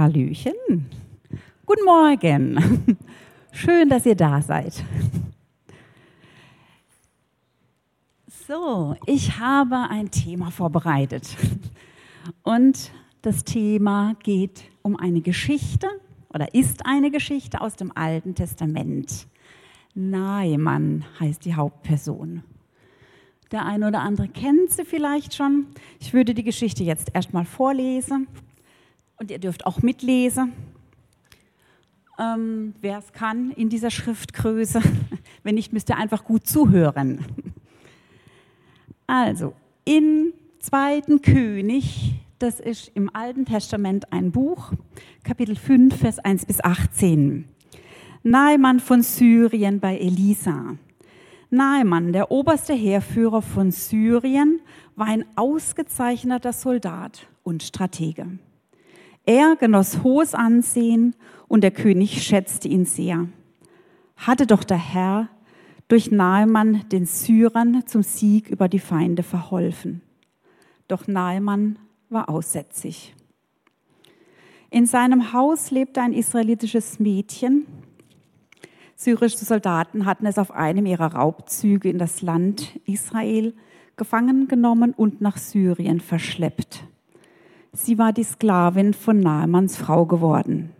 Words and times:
Hallöchen. 0.00 0.86
Guten 1.66 1.84
Morgen. 1.84 2.96
Schön, 3.52 3.90
dass 3.90 4.06
ihr 4.06 4.14
da 4.14 4.40
seid. 4.40 4.82
So, 8.48 8.96
ich 9.04 9.38
habe 9.38 9.76
ein 9.90 10.10
Thema 10.10 10.50
vorbereitet. 10.50 11.36
Und 12.42 12.92
das 13.20 13.44
Thema 13.44 14.14
geht 14.22 14.64
um 14.80 14.96
eine 14.96 15.20
Geschichte 15.20 15.86
oder 16.32 16.54
ist 16.54 16.86
eine 16.86 17.10
Geschichte 17.10 17.60
aus 17.60 17.76
dem 17.76 17.94
Alten 17.94 18.34
Testament. 18.34 19.26
Naemann 19.94 21.04
heißt 21.20 21.44
die 21.44 21.56
Hauptperson. 21.56 22.42
Der 23.52 23.66
eine 23.66 23.88
oder 23.88 24.00
andere 24.00 24.28
kennt 24.28 24.70
sie 24.70 24.86
vielleicht 24.86 25.34
schon. 25.34 25.66
Ich 25.98 26.14
würde 26.14 26.32
die 26.32 26.44
Geschichte 26.44 26.84
jetzt 26.84 27.14
erstmal 27.14 27.44
vorlesen 27.44 28.28
und 29.20 29.30
ihr 29.30 29.38
dürft 29.38 29.66
auch 29.66 29.82
mitlesen, 29.82 30.52
ähm, 32.18 32.74
wer 32.80 32.98
es 32.98 33.12
kann 33.12 33.50
in 33.50 33.68
dieser 33.68 33.90
Schriftgröße. 33.90 34.80
Wenn 35.42 35.54
nicht, 35.54 35.72
müsst 35.72 35.90
ihr 35.90 35.98
einfach 35.98 36.24
gut 36.24 36.46
zuhören. 36.46 37.24
Also, 39.06 39.54
in 39.84 40.32
zweiten 40.58 41.20
König, 41.20 42.14
das 42.38 42.60
ist 42.60 42.90
im 42.94 43.14
Alten 43.14 43.44
Testament 43.44 44.10
ein 44.12 44.32
Buch, 44.32 44.72
Kapitel 45.22 45.54
5, 45.54 45.96
Vers 45.96 46.18
1 46.18 46.46
bis 46.46 46.64
18. 46.64 47.44
Naaman 48.22 48.80
von 48.80 49.02
Syrien 49.02 49.80
bei 49.80 49.98
Elisa. 49.98 50.76
Naaman, 51.50 52.12
der 52.12 52.30
oberste 52.30 52.72
Heerführer 52.72 53.42
von 53.42 53.70
Syrien, 53.70 54.60
war 54.96 55.08
ein 55.08 55.24
ausgezeichneter 55.36 56.52
Soldat 56.52 57.26
und 57.42 57.62
Stratege. 57.62 58.38
Er 59.26 59.56
genoss 59.56 60.02
hohes 60.02 60.34
Ansehen 60.34 61.14
und 61.48 61.62
der 61.62 61.70
König 61.70 62.22
schätzte 62.22 62.68
ihn 62.68 62.84
sehr. 62.84 63.28
Hatte 64.16 64.46
doch 64.46 64.64
der 64.64 64.78
Herr 64.78 65.28
durch 65.88 66.10
Nahemann 66.10 66.88
den 66.90 67.06
Syrern 67.06 67.86
zum 67.86 68.02
Sieg 68.02 68.48
über 68.48 68.68
die 68.68 68.78
Feinde 68.78 69.22
verholfen. 69.22 70.02
Doch 70.88 71.06
Nahemann 71.06 71.78
war 72.08 72.28
aussätzig. 72.28 73.14
In 74.70 74.86
seinem 74.86 75.32
Haus 75.32 75.72
lebte 75.72 76.00
ein 76.00 76.12
israelitisches 76.12 77.00
Mädchen. 77.00 77.66
Syrische 78.94 79.44
Soldaten 79.44 80.06
hatten 80.06 80.26
es 80.26 80.38
auf 80.38 80.52
einem 80.52 80.86
ihrer 80.86 81.14
Raubzüge 81.14 81.90
in 81.90 81.98
das 81.98 82.22
Land 82.22 82.78
Israel 82.84 83.54
gefangen 83.96 84.46
genommen 84.46 84.92
und 84.92 85.20
nach 85.20 85.38
Syrien 85.38 86.00
verschleppt. 86.00 86.84
Sie 87.72 87.98
war 87.98 88.12
die 88.12 88.24
Sklavin 88.24 88.94
von 88.94 89.20
Naamanns 89.20 89.76
Frau 89.76 90.04
geworden. 90.04 90.70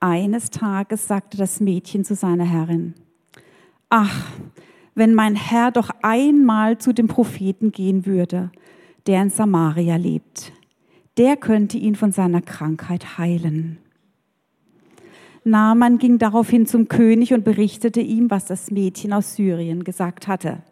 Eines 0.00 0.50
Tages 0.50 1.06
sagte 1.06 1.36
das 1.36 1.60
Mädchen 1.60 2.04
zu 2.04 2.14
seiner 2.14 2.44
Herrin, 2.44 2.94
Ach, 3.90 4.30
wenn 4.94 5.14
mein 5.14 5.34
Herr 5.36 5.70
doch 5.70 5.90
einmal 6.02 6.78
zu 6.78 6.92
dem 6.92 7.08
Propheten 7.08 7.72
gehen 7.72 8.06
würde, 8.06 8.50
der 9.06 9.22
in 9.22 9.30
Samaria 9.30 9.96
lebt, 9.96 10.52
der 11.16 11.36
könnte 11.36 11.78
ihn 11.78 11.96
von 11.96 12.12
seiner 12.12 12.42
Krankheit 12.42 13.18
heilen. 13.18 13.78
Naaman 15.44 15.98
ging 15.98 16.18
daraufhin 16.18 16.66
zum 16.66 16.88
König 16.88 17.32
und 17.32 17.44
berichtete 17.44 18.00
ihm, 18.00 18.30
was 18.30 18.44
das 18.44 18.70
Mädchen 18.70 19.12
aus 19.12 19.34
Syrien 19.34 19.84
gesagt 19.84 20.28
hatte. 20.28 20.62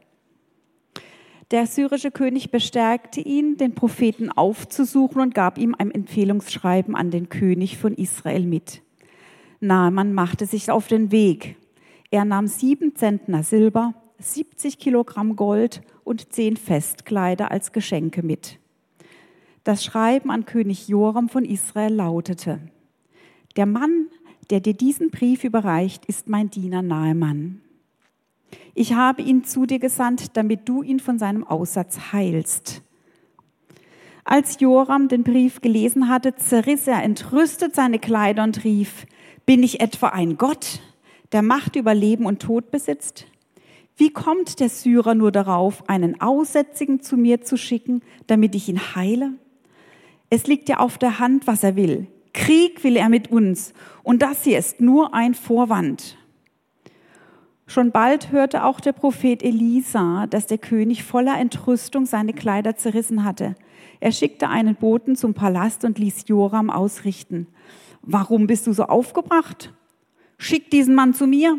Der 1.52 1.66
syrische 1.66 2.10
König 2.10 2.50
bestärkte 2.50 3.20
ihn, 3.20 3.56
den 3.56 3.74
Propheten 3.74 4.32
aufzusuchen 4.32 5.20
und 5.20 5.34
gab 5.34 5.58
ihm 5.58 5.76
ein 5.78 5.92
Empfehlungsschreiben 5.92 6.96
an 6.96 7.12
den 7.12 7.28
König 7.28 7.78
von 7.78 7.94
Israel 7.94 8.44
mit. 8.44 8.82
Naaman 9.60 10.12
machte 10.12 10.46
sich 10.46 10.70
auf 10.72 10.88
den 10.88 11.12
Weg. 11.12 11.56
Er 12.10 12.24
nahm 12.24 12.48
sieben 12.48 12.96
Zentner 12.96 13.44
Silber, 13.44 13.94
70 14.18 14.78
Kilogramm 14.78 15.36
Gold 15.36 15.82
und 16.02 16.32
zehn 16.32 16.56
Festkleider 16.56 17.52
als 17.52 17.72
Geschenke 17.72 18.24
mit. 18.24 18.58
Das 19.62 19.84
Schreiben 19.84 20.30
an 20.30 20.46
König 20.46 20.88
Joram 20.88 21.28
von 21.28 21.44
Israel 21.44 21.94
lautete, 21.94 22.60
der 23.56 23.66
Mann, 23.66 24.08
der 24.50 24.60
dir 24.60 24.74
diesen 24.74 25.10
Brief 25.10 25.44
überreicht, 25.44 26.06
ist 26.06 26.28
mein 26.28 26.50
Diener 26.50 26.82
Naaman. 26.82 27.62
Ich 28.78 28.92
habe 28.92 29.22
ihn 29.22 29.42
zu 29.42 29.64
dir 29.64 29.78
gesandt, 29.78 30.36
damit 30.36 30.68
du 30.68 30.82
ihn 30.82 31.00
von 31.00 31.18
seinem 31.18 31.44
Aussatz 31.44 32.12
heilst. 32.12 32.82
Als 34.22 34.60
Joram 34.60 35.08
den 35.08 35.22
Brief 35.22 35.62
gelesen 35.62 36.10
hatte, 36.10 36.34
zerriss 36.34 36.86
er 36.86 37.02
entrüstet 37.02 37.74
seine 37.74 37.98
Kleider 37.98 38.44
und 38.44 38.64
rief, 38.64 39.06
bin 39.46 39.62
ich 39.62 39.80
etwa 39.80 40.08
ein 40.08 40.36
Gott, 40.36 40.80
der 41.32 41.40
Macht 41.40 41.74
über 41.76 41.94
Leben 41.94 42.26
und 42.26 42.42
Tod 42.42 42.70
besitzt? 42.70 43.24
Wie 43.96 44.10
kommt 44.10 44.60
der 44.60 44.68
Syrer 44.68 45.14
nur 45.14 45.32
darauf, 45.32 45.88
einen 45.88 46.20
Aussätzigen 46.20 47.00
zu 47.00 47.16
mir 47.16 47.40
zu 47.40 47.56
schicken, 47.56 48.02
damit 48.26 48.54
ich 48.54 48.68
ihn 48.68 48.94
heile? 48.94 49.32
Es 50.28 50.46
liegt 50.46 50.68
ja 50.68 50.80
auf 50.80 50.98
der 50.98 51.18
Hand, 51.18 51.46
was 51.46 51.64
er 51.64 51.76
will. 51.76 52.08
Krieg 52.34 52.84
will 52.84 52.96
er 52.96 53.08
mit 53.08 53.30
uns. 53.32 53.72
Und 54.02 54.20
das 54.20 54.44
hier 54.44 54.58
ist 54.58 54.82
nur 54.82 55.14
ein 55.14 55.32
Vorwand. 55.32 56.18
Schon 57.68 57.90
bald 57.90 58.30
hörte 58.30 58.64
auch 58.64 58.78
der 58.78 58.92
Prophet 58.92 59.42
Elisa, 59.42 60.26
dass 60.28 60.46
der 60.46 60.58
König 60.58 61.02
voller 61.02 61.38
Entrüstung 61.38 62.06
seine 62.06 62.32
Kleider 62.32 62.76
zerrissen 62.76 63.24
hatte. 63.24 63.56
Er 63.98 64.12
schickte 64.12 64.48
einen 64.48 64.76
Boten 64.76 65.16
zum 65.16 65.34
Palast 65.34 65.84
und 65.84 65.98
ließ 65.98 66.24
Joram 66.28 66.70
ausrichten. 66.70 67.48
Warum 68.02 68.46
bist 68.46 68.68
du 68.68 68.72
so 68.72 68.84
aufgebracht? 68.84 69.74
Schick 70.38 70.70
diesen 70.70 70.94
Mann 70.94 71.12
zu 71.12 71.26
mir. 71.26 71.58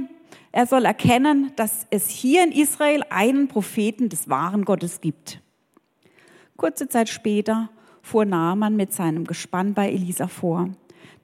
Er 0.54 0.66
soll 0.66 0.86
erkennen, 0.86 1.52
dass 1.58 1.86
es 1.90 2.10
hier 2.10 2.44
in 2.44 2.54
Israel 2.54 3.04
einen 3.10 3.50
Propheten 3.50 4.08
des 4.08 4.30
wahren 4.30 4.64
Gottes 4.64 5.02
gibt. 5.02 5.42
Kurze 6.56 6.88
Zeit 6.88 7.10
später 7.10 7.70
fuhr 8.02 8.24
Naaman 8.24 8.78
mit 8.78 8.94
seinem 8.94 9.26
Gespann 9.26 9.74
bei 9.74 9.92
Elisa 9.92 10.28
vor. 10.28 10.70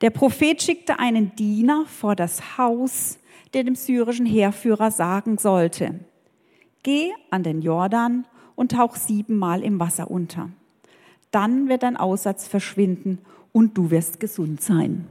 Der 0.02 0.10
Prophet 0.10 0.62
schickte 0.62 1.00
einen 1.00 1.34
Diener 1.36 1.86
vor 1.86 2.16
das 2.16 2.58
Haus 2.58 3.18
der 3.53 3.64
dem 3.64 3.75
syrischen 3.75 4.25
Heerführer 4.25 4.91
sagen 4.91 5.38
sollte, 5.38 6.00
geh 6.81 7.12
an 7.30 7.44
den 7.44 7.62
Jordan 7.62 8.25
und 8.56 8.72
tauch 8.72 8.96
siebenmal 8.96 9.64
im 9.64 9.80
Wasser 9.80 10.09
unter. 10.09 10.50
Dann 11.31 11.69
wird 11.69 11.84
dein 11.84 11.97
Aussatz 11.97 12.47
verschwinden 12.47 13.19
und 13.52 13.78
du 13.78 13.91
wirst 13.91 14.19
gesund 14.19 14.62
sein. 14.62 15.08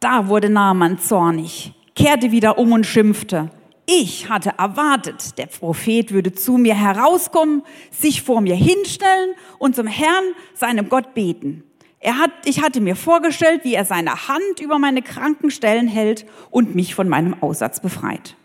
Da 0.00 0.28
wurde 0.28 0.50
Naaman 0.50 0.98
zornig, 0.98 1.72
kehrte 1.94 2.30
wieder 2.30 2.58
um 2.58 2.72
und 2.72 2.84
schimpfte. 2.84 3.50
Ich 3.86 4.30
hatte 4.30 4.54
erwartet, 4.56 5.36
der 5.36 5.46
Prophet 5.46 6.12
würde 6.12 6.32
zu 6.32 6.56
mir 6.56 6.74
herauskommen, 6.74 7.62
sich 7.90 8.22
vor 8.22 8.40
mir 8.40 8.54
hinstellen 8.54 9.34
und 9.58 9.76
zum 9.76 9.86
Herrn, 9.86 10.24
seinem 10.54 10.88
Gott, 10.88 11.12
beten. 11.12 11.64
Er 12.00 12.18
hat, 12.18 12.30
ich 12.44 12.62
hatte 12.62 12.80
mir 12.80 12.96
vorgestellt, 12.96 13.60
wie 13.64 13.74
er 13.74 13.84
seine 13.84 14.28
Hand 14.28 14.60
über 14.60 14.78
meine 14.78 15.02
kranken 15.02 15.50
Stellen 15.50 15.88
hält 15.88 16.26
und 16.50 16.74
mich 16.74 16.94
von 16.94 17.08
meinem 17.08 17.42
Aussatz 17.42 17.80
befreit. 17.80 18.36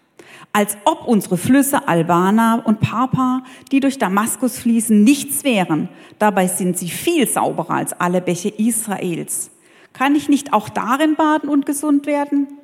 Als 0.52 0.78
ob 0.86 1.08
unsere 1.08 1.38
Flüsse 1.38 1.88
Albana 1.88 2.56
und 2.66 2.80
Papa, 2.80 3.44
die 3.72 3.80
durch 3.80 3.98
Damaskus 3.98 4.60
fließen, 4.60 5.04
nichts 5.04 5.44
wären. 5.44 5.90
Dabei 6.18 6.48
sind 6.48 6.78
sie 6.78 6.90
viel 6.90 7.28
sauberer 7.28 7.76
als 7.76 7.94
alle 7.94 8.20
Bäche 8.20 8.50
Israels. 8.50 9.52
Kann 9.94 10.16
ich 10.16 10.28
nicht 10.28 10.54
auch 10.54 10.70
darin 10.70 11.16
baden 11.16 11.50
und 11.50 11.66
gesund 11.66 12.08
werden? 12.08 12.59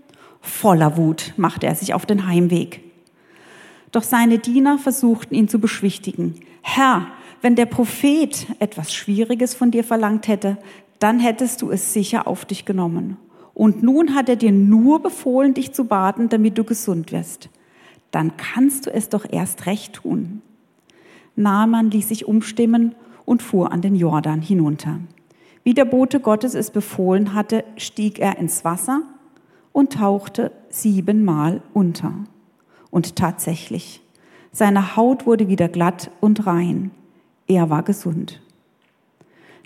Voller 0.45 0.95
Wut 0.95 1.33
machte 1.38 1.66
er 1.66 1.75
sich 1.75 1.94
auf 1.94 2.06
den 2.06 2.28
Heimweg. 2.28 2.81
Doch 3.91 4.03
seine 4.03 4.37
Diener 4.37 4.78
versuchten 4.78 5.34
ihn 5.34 5.47
zu 5.47 5.59
beschwichtigen. 5.59 6.35
Herr, 6.61 7.08
wenn 7.41 7.55
der 7.55 7.66
Prophet 7.66 8.46
etwas 8.59 8.93
Schwieriges 8.93 9.55
von 9.55 9.72
dir 9.72 9.84
verlangt 9.84 10.28
hätte, 10.28 10.58
dann 10.99 11.19
hättest 11.19 11.61
du 11.61 11.72
es 11.72 11.93
sicher 11.93 12.28
auf 12.28 12.46
dich 12.46 12.64
genommen. 12.64 13.17
Und 13.53 13.84
nun 13.84 14.14
hat 14.14 14.29
er 14.29 14.35
dir 14.35 14.52
nur 14.52 15.02
befohlen, 15.02 15.53
dich 15.53 15.73
zu 15.73 15.85
baden, 15.85 16.29
damit 16.29 16.58
du 16.58 16.64
gesund 16.64 17.11
wirst. 17.11 17.49
Dann 18.11 18.37
kannst 18.37 18.85
du 18.85 18.93
es 18.93 19.09
doch 19.09 19.25
erst 19.29 19.66
recht 19.66 19.93
tun. 19.93 20.41
Naaman 21.35 21.90
ließ 21.90 22.09
sich 22.09 22.28
umstimmen 22.28 22.96
und 23.25 23.41
fuhr 23.41 23.72
an 23.72 23.81
den 23.81 23.96
Jordan 23.96 24.41
hinunter. 24.41 24.99
Wie 25.64 25.73
der 25.73 25.85
Bote 25.85 26.19
Gottes 26.19 26.53
es 26.53 26.69
befohlen 26.69 27.34
hatte, 27.34 27.64
stieg 27.78 28.19
er 28.19 28.37
ins 28.37 28.64
Wasser 28.64 29.02
und 29.75 29.91
tauchte 29.91 30.53
siebenmal 30.69 31.61
unter. 31.73 32.13
Und 32.91 33.17
tatsächlich, 33.17 34.01
seine 34.53 34.95
Haut 34.95 35.25
wurde 35.25 35.49
wieder 35.49 35.67
glatt 35.67 36.11
und 36.22 36.47
rein. 36.47 36.91
Er 37.45 37.69
war 37.69 37.83
gesund. 37.83 38.41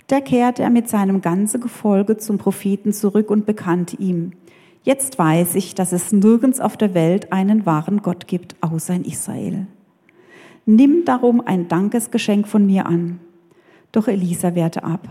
Da 0.08 0.20
kehrte 0.20 0.64
er 0.64 0.70
mit 0.70 0.88
seinem 0.88 1.20
ganzen 1.20 1.60
Gefolge 1.60 2.16
zum 2.16 2.38
Propheten 2.38 2.92
zurück 2.92 3.30
und 3.30 3.46
bekannte 3.46 3.98
ihm, 3.98 4.32
jetzt 4.82 5.16
weiß 5.16 5.54
ich, 5.54 5.76
dass 5.76 5.92
es 5.92 6.10
nirgends 6.10 6.58
auf 6.58 6.76
der 6.76 6.92
Welt 6.92 7.32
einen 7.32 7.64
wahren 7.64 8.02
Gott 8.02 8.26
gibt, 8.26 8.56
außer 8.62 8.94
in 8.94 9.04
Israel. 9.04 9.68
Nimm 10.66 11.04
darum 11.04 11.40
ein 11.40 11.68
Dankesgeschenk 11.68 12.48
von 12.48 12.66
mir 12.66 12.86
an. 12.86 13.20
Doch 13.92 14.08
Elisa 14.08 14.56
wehrte 14.56 14.82
ab. 14.82 15.08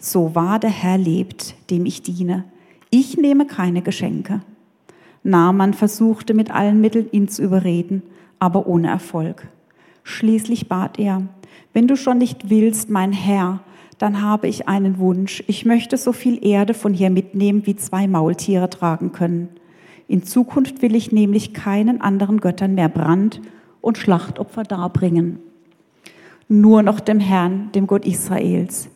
So 0.00 0.34
wahr 0.34 0.58
der 0.58 0.70
Herr 0.70 0.98
lebt, 0.98 1.54
dem 1.70 1.86
ich 1.86 2.02
diene. 2.02 2.46
Ich 2.96 3.16
nehme 3.16 3.44
keine 3.44 3.82
Geschenke. 3.82 4.42
Naaman 5.24 5.74
versuchte 5.74 6.32
mit 6.32 6.52
allen 6.52 6.80
Mitteln, 6.80 7.08
ihn 7.10 7.26
zu 7.26 7.42
überreden, 7.42 8.04
aber 8.38 8.68
ohne 8.68 8.86
Erfolg. 8.86 9.48
Schließlich 10.04 10.68
bat 10.68 11.00
er, 11.00 11.22
wenn 11.72 11.88
du 11.88 11.96
schon 11.96 12.18
nicht 12.18 12.50
willst, 12.50 12.90
mein 12.90 13.10
Herr, 13.12 13.58
dann 13.98 14.22
habe 14.22 14.46
ich 14.46 14.68
einen 14.68 15.00
Wunsch. 15.00 15.42
Ich 15.48 15.64
möchte 15.64 15.96
so 15.96 16.12
viel 16.12 16.46
Erde 16.46 16.72
von 16.72 16.94
hier 16.94 17.10
mitnehmen, 17.10 17.66
wie 17.66 17.74
zwei 17.74 18.06
Maultiere 18.06 18.70
tragen 18.70 19.10
können. 19.10 19.48
In 20.06 20.22
Zukunft 20.22 20.80
will 20.80 20.94
ich 20.94 21.10
nämlich 21.10 21.52
keinen 21.52 22.00
anderen 22.00 22.38
Göttern 22.38 22.76
mehr 22.76 22.88
Brand 22.88 23.40
und 23.80 23.98
Schlachtopfer 23.98 24.62
darbringen. 24.62 25.40
Nur 26.46 26.84
noch 26.84 27.00
dem 27.00 27.18
Herrn, 27.18 27.72
dem 27.72 27.88
Gott 27.88 28.06
Israels. 28.06 28.88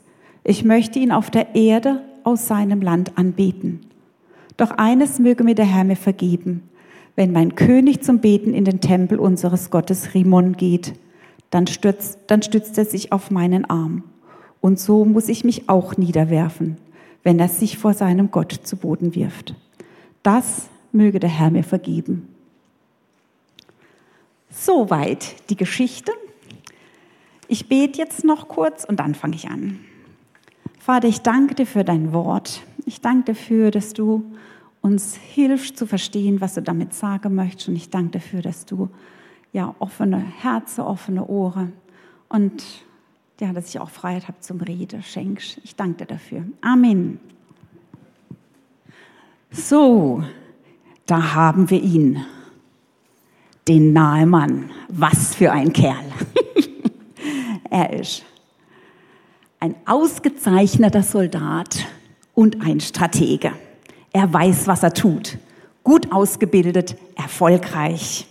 Ich 0.44 0.62
möchte 0.62 1.00
ihn 1.00 1.10
auf 1.10 1.30
der 1.30 1.56
Erde 1.56 2.04
aus 2.22 2.46
seinem 2.46 2.80
Land 2.80 3.18
anbeten. 3.18 3.87
Doch 4.58 4.72
eines 4.72 5.18
möge 5.18 5.44
mir 5.44 5.54
der 5.54 5.64
Herr 5.64 5.84
mir 5.84 5.96
vergeben. 5.96 6.68
Wenn 7.16 7.32
mein 7.32 7.54
König 7.54 8.02
zum 8.02 8.18
Beten 8.18 8.52
in 8.52 8.64
den 8.64 8.80
Tempel 8.80 9.18
unseres 9.18 9.70
Gottes 9.70 10.14
Rimon 10.14 10.56
geht, 10.56 10.92
dann 11.50 11.66
stützt, 11.66 12.18
dann 12.26 12.42
stützt 12.42 12.76
er 12.76 12.84
sich 12.84 13.12
auf 13.12 13.30
meinen 13.30 13.64
Arm. 13.64 14.04
Und 14.60 14.78
so 14.78 15.04
muss 15.04 15.28
ich 15.28 15.44
mich 15.44 15.68
auch 15.68 15.96
niederwerfen, 15.96 16.76
wenn 17.22 17.38
er 17.38 17.48
sich 17.48 17.78
vor 17.78 17.94
seinem 17.94 18.30
Gott 18.30 18.52
zu 18.52 18.76
Boden 18.76 19.14
wirft. 19.14 19.54
Das 20.22 20.68
möge 20.92 21.20
der 21.20 21.30
Herr 21.30 21.50
mir 21.50 21.64
vergeben. 21.64 22.28
Soweit 24.50 25.36
die 25.50 25.56
Geschichte. 25.56 26.10
Ich 27.46 27.68
bete 27.68 27.98
jetzt 27.98 28.24
noch 28.24 28.48
kurz 28.48 28.84
und 28.84 28.98
dann 28.98 29.14
fange 29.14 29.36
ich 29.36 29.48
an. 29.48 29.78
Vater, 30.80 31.06
ich 31.06 31.20
danke 31.20 31.54
dir 31.54 31.66
für 31.66 31.84
dein 31.84 32.12
Wort. 32.12 32.62
Ich 32.86 33.00
danke 33.00 33.32
dafür, 33.34 33.70
dass 33.70 33.92
du 33.92 34.24
uns 34.88 35.16
hilfst 35.16 35.76
zu 35.76 35.86
verstehen, 35.86 36.40
was 36.40 36.54
du 36.54 36.62
damit 36.62 36.94
sagen 36.94 37.34
möchtest. 37.34 37.68
Und 37.68 37.76
ich 37.76 37.90
danke 37.90 38.18
dafür, 38.18 38.40
dass 38.40 38.64
du 38.64 38.88
ja 39.52 39.74
offene 39.78 40.18
Herzen, 40.18 40.80
offene 40.80 41.26
Ohren 41.26 41.74
und 42.28 42.64
ja, 43.40 43.52
dass 43.52 43.68
ich 43.68 43.78
auch 43.78 43.90
Freiheit 43.90 44.26
habe 44.28 44.40
zum 44.40 44.60
Reden 44.60 45.02
schenkst. 45.02 45.60
Ich 45.62 45.76
danke 45.76 45.98
dir 45.98 46.06
dafür. 46.06 46.44
Amen. 46.60 47.20
So, 49.50 50.24
da 51.06 51.34
haben 51.34 51.70
wir 51.70 51.80
ihn, 51.80 52.24
den 53.68 53.92
Nahemann. 53.92 54.70
Was 54.88 55.34
für 55.34 55.52
ein 55.52 55.72
Kerl. 55.72 56.04
er 57.70 57.92
ist 57.92 58.24
ein 59.60 59.74
ausgezeichneter 59.86 61.02
Soldat 61.02 61.86
und 62.34 62.62
ein 62.62 62.80
Stratege. 62.80 63.52
Er 64.12 64.32
weiß, 64.32 64.66
was 64.66 64.82
er 64.82 64.92
tut. 64.92 65.38
Gut 65.84 66.12
ausgebildet, 66.12 66.96
erfolgreich, 67.16 68.26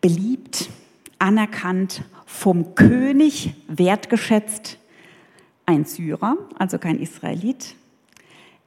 beliebt, 0.00 0.70
anerkannt, 1.18 2.02
vom 2.26 2.74
König 2.74 3.54
wertgeschätzt. 3.68 4.78
Ein 5.66 5.84
Syrer, 5.84 6.36
also 6.58 6.78
kein 6.78 6.98
Israelit, 6.98 7.76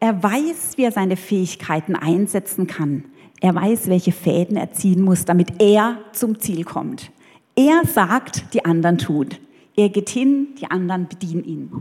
er 0.04 0.22
weiß, 0.22 0.74
wie 0.76 0.84
er 0.84 0.92
seine 0.92 1.16
Fähigkeiten 1.16 1.96
einsetzen 1.96 2.68
kann. 2.68 3.06
Er 3.40 3.56
weiß, 3.56 3.88
welche 3.88 4.12
Fäden 4.12 4.58
er 4.58 4.74
ziehen 4.74 5.02
muss, 5.02 5.24
damit 5.24 5.62
er 5.62 5.98
zum 6.12 6.42
Ziel 6.42 6.66
kommt. 6.66 7.10
Er 7.56 7.86
sagt, 7.86 8.54
die 8.54 8.66
anderen 8.66 8.98
tun. 8.98 9.30
Er 9.78 9.88
geht 9.88 10.10
hin, 10.10 10.50
die 10.60 10.70
anderen 10.70 11.08
bedienen 11.08 11.46
ihn. 11.46 11.72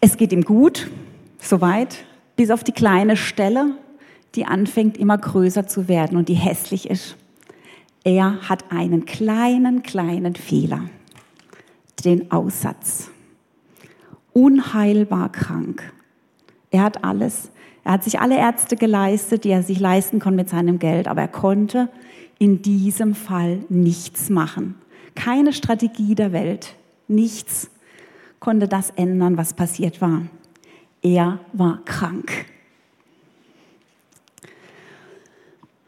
Es 0.00 0.16
geht 0.16 0.32
ihm 0.32 0.42
gut, 0.42 0.88
soweit, 1.48 2.04
bis 2.36 2.50
auf 2.50 2.64
die 2.64 2.72
kleine 2.72 3.16
Stelle, 3.16 3.76
die 4.34 4.44
anfängt 4.44 4.98
immer 4.98 5.16
größer 5.16 5.66
zu 5.66 5.88
werden 5.88 6.16
und 6.16 6.28
die 6.28 6.34
hässlich 6.34 6.90
ist. 6.90 7.16
Er 8.04 8.48
hat 8.48 8.70
einen 8.70 9.04
kleinen, 9.04 9.82
kleinen 9.82 10.36
Fehler, 10.36 10.82
den 12.04 12.30
Aussatz. 12.30 13.10
Unheilbar 14.32 15.32
krank. 15.32 15.92
Er 16.70 16.82
hat 16.82 17.04
alles. 17.04 17.50
Er 17.84 17.92
hat 17.92 18.04
sich 18.04 18.20
alle 18.20 18.36
Ärzte 18.36 18.76
geleistet, 18.76 19.44
die 19.44 19.50
er 19.50 19.62
sich 19.62 19.80
leisten 19.80 20.18
konnte 20.18 20.36
mit 20.36 20.48
seinem 20.48 20.78
Geld, 20.78 21.08
aber 21.08 21.22
er 21.22 21.28
konnte 21.28 21.88
in 22.38 22.60
diesem 22.60 23.14
Fall 23.14 23.60
nichts 23.68 24.28
machen. 24.28 24.74
Keine 25.14 25.52
Strategie 25.52 26.14
der 26.14 26.32
Welt, 26.32 26.74
nichts 27.08 27.70
konnte 28.40 28.68
das 28.68 28.90
ändern, 28.90 29.36
was 29.36 29.54
passiert 29.54 30.00
war. 30.00 30.22
Er 31.06 31.38
war 31.52 31.78
krank. 31.84 32.46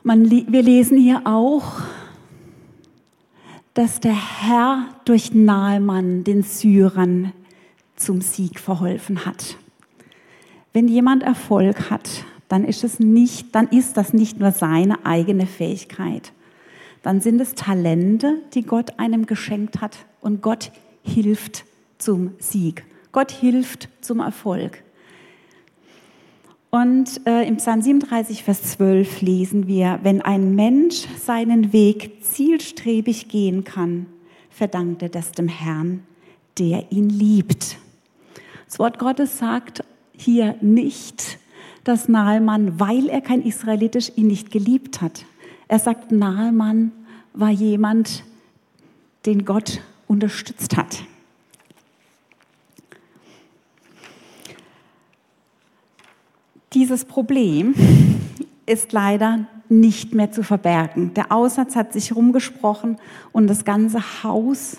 Man, 0.05 0.31
wir 0.31 0.63
lesen 0.63 0.97
hier 0.97 1.23
auch, 1.25 1.81
dass 3.75 3.99
der 3.99 4.15
Herr 4.15 4.95
durch 5.05 5.35
Nahemann 5.35 6.23
den 6.23 6.45
Syrern 6.45 7.33
zum 7.97 8.21
Sieg 8.21 8.61
verholfen 8.61 9.27
hat. 9.27 9.57
Wenn 10.73 10.87
jemand 10.87 11.25
Erfolg 11.25 11.91
hat, 11.91 12.09
dann 12.49 12.63
ist, 12.63 12.85
es 12.85 13.01
nicht, 13.01 13.57
dann 13.57 13.67
ist 13.67 13.97
das 13.97 14.13
nicht 14.13 14.39
nur 14.39 14.53
seine 14.53 15.05
eigene 15.05 15.49
Fähigkeit. 15.49 16.33
Dann 17.03 17.21
sind 17.21 17.41
es 17.41 17.57
Talente, 17.57 18.41
die 18.55 18.63
Gott 18.63 19.01
einem 19.01 19.27
geschenkt 19.27 19.81
hat 19.81 19.99
und 20.21 20.43
Gott 20.43 20.71
hilft 21.03 21.65
zum 21.99 22.35
Sieg. 22.39 22.85
Gott 23.11 23.33
hilft 23.33 23.89
zum 24.01 24.21
Erfolg. 24.21 24.85
Und 26.71 27.27
äh, 27.27 27.49
im 27.49 27.57
Psalm 27.57 27.81
37, 27.81 28.45
Vers 28.45 28.63
12 28.63 29.23
lesen 29.23 29.67
wir, 29.67 30.01
wenn 30.03 30.21
ein 30.21 30.55
Mensch 30.55 31.07
seinen 31.19 31.73
Weg 31.73 32.23
zielstrebig 32.23 33.29
gehen 33.29 33.65
kann, 33.65 34.07
verdankt 34.51 35.03
er 35.03 35.09
das 35.09 35.33
dem 35.33 35.49
Herrn, 35.49 36.03
der 36.59 36.93
ihn 36.93 37.09
liebt. 37.09 37.79
Das 38.67 38.79
Wort 38.79 38.99
Gottes 38.99 39.39
sagt 39.39 39.83
hier 40.13 40.57
nicht, 40.61 41.39
dass 41.85 42.07
Naaman, 42.07 42.79
weil 42.79 43.09
er 43.09 43.23
kein 43.23 43.41
Israelit 43.41 43.97
ist, 43.97 44.19
ihn 44.19 44.27
nicht 44.27 44.51
geliebt 44.51 45.01
hat. 45.01 45.25
Er 45.69 45.79
sagt, 45.79 46.13
Naaman 46.13 46.93
war 47.33 47.51
jemand, 47.51 48.25
den 49.25 49.47
Gott 49.47 49.81
unterstützt 50.07 50.77
hat. 50.77 51.05
Dieses 56.75 57.05
Problem 57.05 57.75
ist 58.67 58.93
leider 58.93 59.47
nicht 59.69 60.15
mehr 60.15 60.31
zu 60.31 60.43
verbergen. 60.43 61.15
Der 61.15 61.33
Aussatz 61.33 61.77
hat 61.77 61.93
sich 61.93 62.15
rumgesprochen 62.15 62.99
und 63.33 63.47
das 63.47 63.65
ganze 63.65 64.23
Haus, 64.23 64.79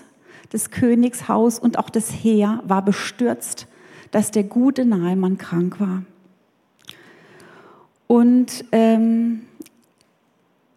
das 0.50 0.70
Königshaus 0.70 1.58
und 1.58 1.78
auch 1.78 1.90
das 1.90 2.10
Heer 2.10 2.62
war 2.64 2.84
bestürzt 2.84 3.66
dass 4.10 4.30
der 4.30 4.44
gute 4.44 4.84
Nahemann 4.84 5.38
krank 5.38 5.80
war. 5.80 6.02
Und 8.06 8.64
ähm, 8.72 9.42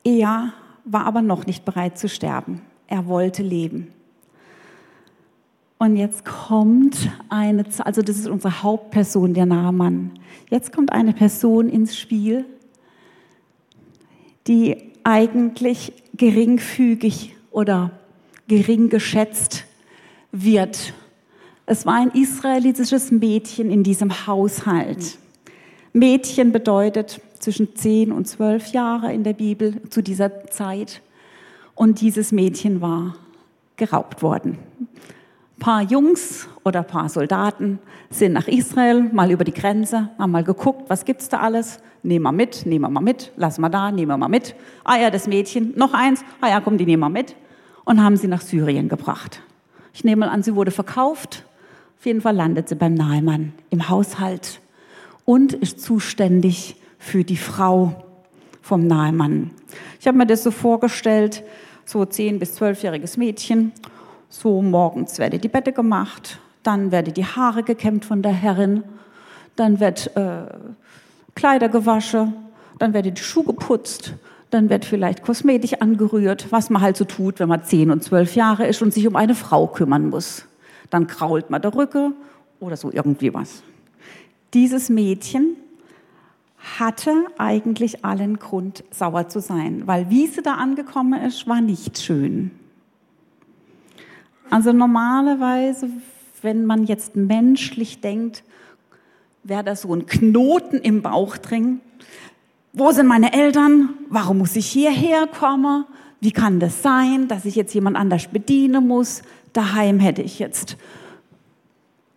er 0.03 0.53
war 0.85 1.05
aber 1.05 1.21
noch 1.21 1.45
nicht 1.45 1.65
bereit 1.65 1.97
zu 1.97 2.07
sterben. 2.07 2.61
Er 2.87 3.07
wollte 3.07 3.41
leben. 3.41 3.87
Und 5.83 5.97
jetzt 5.97 6.23
kommt 6.23 7.09
eine, 7.27 7.65
also 7.79 8.01
das 8.01 8.17
ist 8.17 8.27
unsere 8.27 8.63
Hauptperson, 8.63 9.33
der 9.33 9.45
Nahmann. 9.45 10.11
Jetzt 10.49 10.71
kommt 10.71 10.93
eine 10.93 11.11
Person 11.11 11.67
ins 11.67 11.97
Spiel, 11.97 12.45
die 14.47 14.77
eigentlich 15.03 15.91
geringfügig 16.15 17.35
oder 17.51 17.91
gering 18.47 18.87
geschätzt 18.87 19.65
wird 20.31 20.93
es 21.65 21.85
war 21.85 21.95
ein 21.95 22.11
israelitisches 22.11 23.11
Mädchen 23.11 23.71
in 23.71 23.83
diesem 23.83 24.27
Haushalt. 24.27 25.17
Mädchen 25.93 26.51
bedeutet 26.51 27.21
zwischen 27.39 27.75
10 27.75 28.11
und 28.11 28.27
12 28.27 28.73
Jahre 28.73 29.13
in 29.13 29.23
der 29.23 29.33
Bibel 29.33 29.81
zu 29.89 30.01
dieser 30.01 30.47
Zeit. 30.47 31.01
Und 31.75 32.01
dieses 32.01 32.31
Mädchen 32.31 32.81
war 32.81 33.15
geraubt 33.77 34.21
worden. 34.21 34.57
Paar 35.63 35.81
Jungs 35.81 36.49
oder 36.65 36.83
paar 36.83 37.07
Soldaten 37.07 37.79
sind 38.09 38.33
nach 38.33 38.47
Israel, 38.47 39.03
mal 39.13 39.31
über 39.31 39.45
die 39.45 39.53
Grenze, 39.53 40.09
haben 40.19 40.31
mal 40.31 40.43
geguckt, 40.43 40.89
was 40.89 41.05
gibt's 41.05 41.29
da 41.29 41.39
alles? 41.39 41.79
Nehmen 42.03 42.23
wir 42.23 42.33
mit, 42.33 42.65
nehmen 42.65 42.81
wir 42.83 42.89
mal 42.89 42.99
mit, 42.99 43.31
lassen 43.37 43.61
wir 43.61 43.69
da, 43.69 43.89
nehmen 43.89 44.09
wir 44.09 44.17
mal 44.17 44.27
mit. 44.27 44.55
Ah 44.83 44.97
ja, 44.97 45.09
das 45.09 45.25
Mädchen, 45.25 45.73
noch 45.77 45.93
eins, 45.93 46.23
ah 46.41 46.49
ja, 46.49 46.59
komm, 46.59 46.77
die 46.77 46.85
nehmen 46.85 46.99
wir 47.01 47.09
mit. 47.09 47.35
Und 47.85 48.03
haben 48.03 48.17
sie 48.17 48.27
nach 48.27 48.41
Syrien 48.41 48.89
gebracht. 48.89 49.41
Ich 49.93 50.03
nehme 50.03 50.25
mal 50.25 50.29
an, 50.29 50.43
sie 50.43 50.53
wurde 50.53 50.71
verkauft 50.71 51.45
auf 52.03 52.07
jeden 52.07 52.19
Fall 52.19 52.35
landet 52.35 52.67
sie 52.67 52.75
beim 52.75 52.95
Nahemann 52.95 53.53
im 53.69 53.87
Haushalt 53.87 54.59
und 55.23 55.53
ist 55.53 55.79
zuständig 55.79 56.75
für 56.99 57.23
die 57.23 57.37
Frau 57.37 58.03
vom 58.61 58.87
Nahemann. 58.87 59.51
Ich 60.01 60.07
habe 60.07 60.17
mir 60.17 60.25
das 60.25 60.43
so 60.43 60.51
vorgestellt, 60.51 61.43
so 61.85 62.01
10- 62.01 62.39
bis 62.39 62.59
12-jähriges 62.61 63.17
Mädchen. 63.17 63.71
So 64.35 64.63
morgens 64.63 65.19
werde 65.19 65.37
die 65.37 65.47
Bette 65.47 65.71
gemacht, 65.71 66.39
dann 66.63 66.91
werde 66.91 67.11
die 67.11 67.23
Haare 67.23 67.61
gekämmt 67.61 68.03
von 68.03 68.23
der 68.23 68.31
Herrin, 68.31 68.83
dann 69.55 69.79
wird 69.79 70.17
äh, 70.17 70.45
Kleider 71.35 71.69
gewaschen, 71.69 72.33
dann 72.79 72.95
werde 72.95 73.11
die 73.11 73.21
Schuhe 73.21 73.43
geputzt, 73.43 74.15
dann 74.49 74.71
wird 74.71 74.85
vielleicht 74.85 75.21
Kosmetik 75.21 75.83
angerührt, 75.83 76.51
was 76.51 76.71
man 76.71 76.81
halt 76.81 76.97
so 76.97 77.05
tut, 77.05 77.39
wenn 77.39 77.47
man 77.47 77.63
10 77.63 77.91
und 77.91 78.03
12 78.03 78.35
Jahre 78.35 78.65
ist 78.65 78.81
und 78.81 78.91
sich 78.91 79.05
um 79.05 79.15
eine 79.15 79.35
Frau 79.35 79.67
kümmern 79.67 80.09
muss. 80.09 80.47
Dann 80.89 81.05
krault 81.05 81.51
man 81.51 81.61
der 81.61 81.75
Rücke 81.75 82.11
oder 82.59 82.75
so 82.75 82.91
irgendwie 82.91 83.35
was. 83.35 83.61
Dieses 84.55 84.89
Mädchen 84.89 85.57
hatte 86.79 87.11
eigentlich 87.37 88.03
allen 88.03 88.39
Grund, 88.39 88.83
sauer 88.89 89.29
zu 89.29 89.41
sein, 89.41 89.83
weil 89.85 90.09
wie 90.09 90.25
sie 90.25 90.41
da 90.41 90.55
angekommen 90.55 91.21
ist, 91.21 91.47
war 91.47 91.61
nicht 91.61 91.99
schön. 91.99 92.49
Also 94.53 94.71
normalerweise, 94.71 95.89
wenn 96.43 96.67
man 96.67 96.85
jetzt 96.85 97.15
menschlich 97.15 98.01
denkt, 98.01 98.43
wäre 99.43 99.63
da 99.63 99.75
so 99.75 99.91
ein 99.95 100.05
Knoten 100.05 100.77
im 100.77 101.01
Bauch 101.01 101.37
drin. 101.37 101.79
Wo 102.71 102.91
sind 102.91 103.07
meine 103.07 103.33
Eltern? 103.33 103.89
Warum 104.09 104.37
muss 104.37 104.55
ich 104.55 104.67
hierher 104.67 105.25
kommen? 105.25 105.85
Wie 106.21 106.31
kann 106.31 106.59
das 106.59 106.83
sein, 106.83 107.27
dass 107.27 107.45
ich 107.45 107.55
jetzt 107.55 107.73
jemand 107.73 107.97
anders 107.97 108.27
bedienen 108.27 108.87
muss? 108.87 109.23
Daheim 109.53 109.99
hätte 109.99 110.21
ich 110.21 110.37
jetzt 110.37 110.77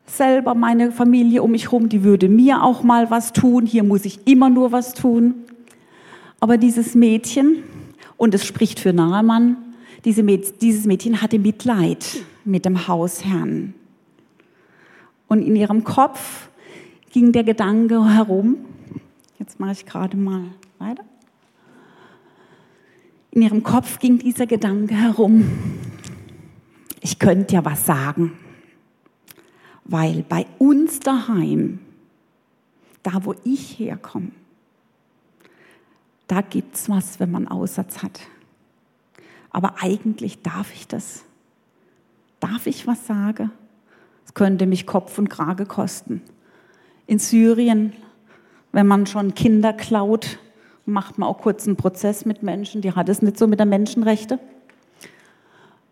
selber 0.05 0.55
meine 0.55 0.93
Familie 0.93 1.43
um 1.43 1.53
mich 1.53 1.65
herum, 1.65 1.89
die 1.89 2.05
würde 2.05 2.29
mir 2.29 2.63
auch 2.63 2.83
mal 2.83 3.11
was 3.11 3.33
tun. 3.33 3.65
Hier 3.65 3.83
muss 3.83 4.05
ich 4.05 4.27
immer 4.27 4.51
nur 4.51 4.73
was 4.73 4.93
tun. 4.93 5.37
Aber 6.39 6.59
dieses 6.59 6.95
Mädchen, 6.95 7.63
und 8.19 8.35
es 8.35 8.45
spricht 8.45 8.79
für 8.79 8.93
Naaman, 8.93 9.57
diese 10.07 10.23
Mäd 10.23 10.63
dieses 10.63 10.87
Mädchen 10.87 11.21
hatte 11.21 11.39
Mitleid 11.41 12.25
mit 12.45 12.65
dem 12.65 12.87
Hausherrn. 12.87 13.75
Und 15.27 15.43
in 15.43 15.57
ihrem 15.57 15.83
Kopf 15.83 16.49
ging 17.11 17.33
der 17.33 17.43
Gedanke 17.43 18.09
herum, 18.09 18.57
jetzt 19.41 19.59
mache 19.59 19.73
ich 19.73 19.85
gerade 19.85 20.17
mal 20.17 20.45
weiter, 20.79 21.05
in 23.33 23.43
ihrem 23.43 23.65
Kopf 23.65 23.99
ging 23.99 24.19
dieser 24.19 24.47
Gedanke 24.47 24.95
herum, 24.95 25.51
ich 27.01 27.19
könnte 27.19 27.55
ja 27.55 27.65
was 27.65 27.85
sagen, 27.85 28.33
weil 29.85 30.25
bei 30.29 30.47
uns 30.59 31.01
daheim, 31.01 31.81
da 33.03 33.25
wo 33.25 33.35
ich 33.43 33.81
herkomme, 33.81 34.31
da 36.29 36.43
gibt 36.43 36.77
es 36.77 36.89
was, 36.89 37.19
wenn 37.19 37.33
man 37.33 37.49
Aussatz 37.49 38.05
hat. 38.05 38.21
Aber 39.57 39.77
eigentlich 39.81 40.43
darf 40.43 40.71
ich 40.75 40.87
das. 40.87 41.25
Darf 42.41 42.67
ich 42.67 42.87
was 42.87 43.07
sagen? 43.07 43.51
Es 44.27 44.35
könnte 44.35 44.67
mich 44.67 44.87
Kopf 44.87 45.17
und 45.17 45.31
Krage 45.31 45.65
kosten. 45.65 46.21
In 47.07 47.19
Syrien, 47.19 47.95
wenn 48.73 48.87
man 48.87 49.07
schon 49.07 49.35
Kinder 49.35 49.73
klaut, 49.73 50.39
macht 50.85 51.17
man 51.17 51.27
auch 51.27 51.39
kurz 51.39 51.67
einen 51.67 51.77
Prozess 51.77 52.27
mit 52.27 52.43
Menschen, 52.43 52.83
die 52.83 52.93
hat 52.93 53.09
es 53.09 53.23
nicht 53.23 53.39
so 53.39 53.47
mit 53.47 53.59
der 53.59 53.65
Menschenrechte. 53.65 54.39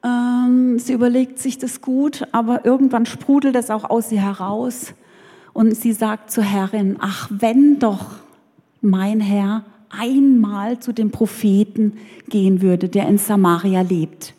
Ähm, 0.05 0.79
sie 0.79 0.93
überlegt 0.93 1.39
sich 1.39 1.57
das 1.57 1.81
gut, 1.81 2.29
aber 2.33 2.67
irgendwann 2.67 3.07
sprudelt 3.07 3.57
es 3.57 3.71
auch 3.71 3.89
aus 3.89 4.13
ihr 4.13 4.21
heraus 4.21 4.93
und 5.55 5.75
sie 5.75 5.95
sagt 5.95 6.31
zur 6.31 6.45
Herrin, 6.45 6.99
ach 7.01 7.31
wenn 7.31 7.79
doch 7.79 8.17
mein 8.83 9.21
Herr 9.21 9.65
einmal 9.99 10.79
zu 10.79 10.93
dem 10.93 11.11
Propheten 11.11 11.95
gehen 12.29 12.63
würde, 12.63 12.89
der 12.89 13.09
in 13.09 13.19
Samaria 13.19 13.83
lebt, 13.83 14.35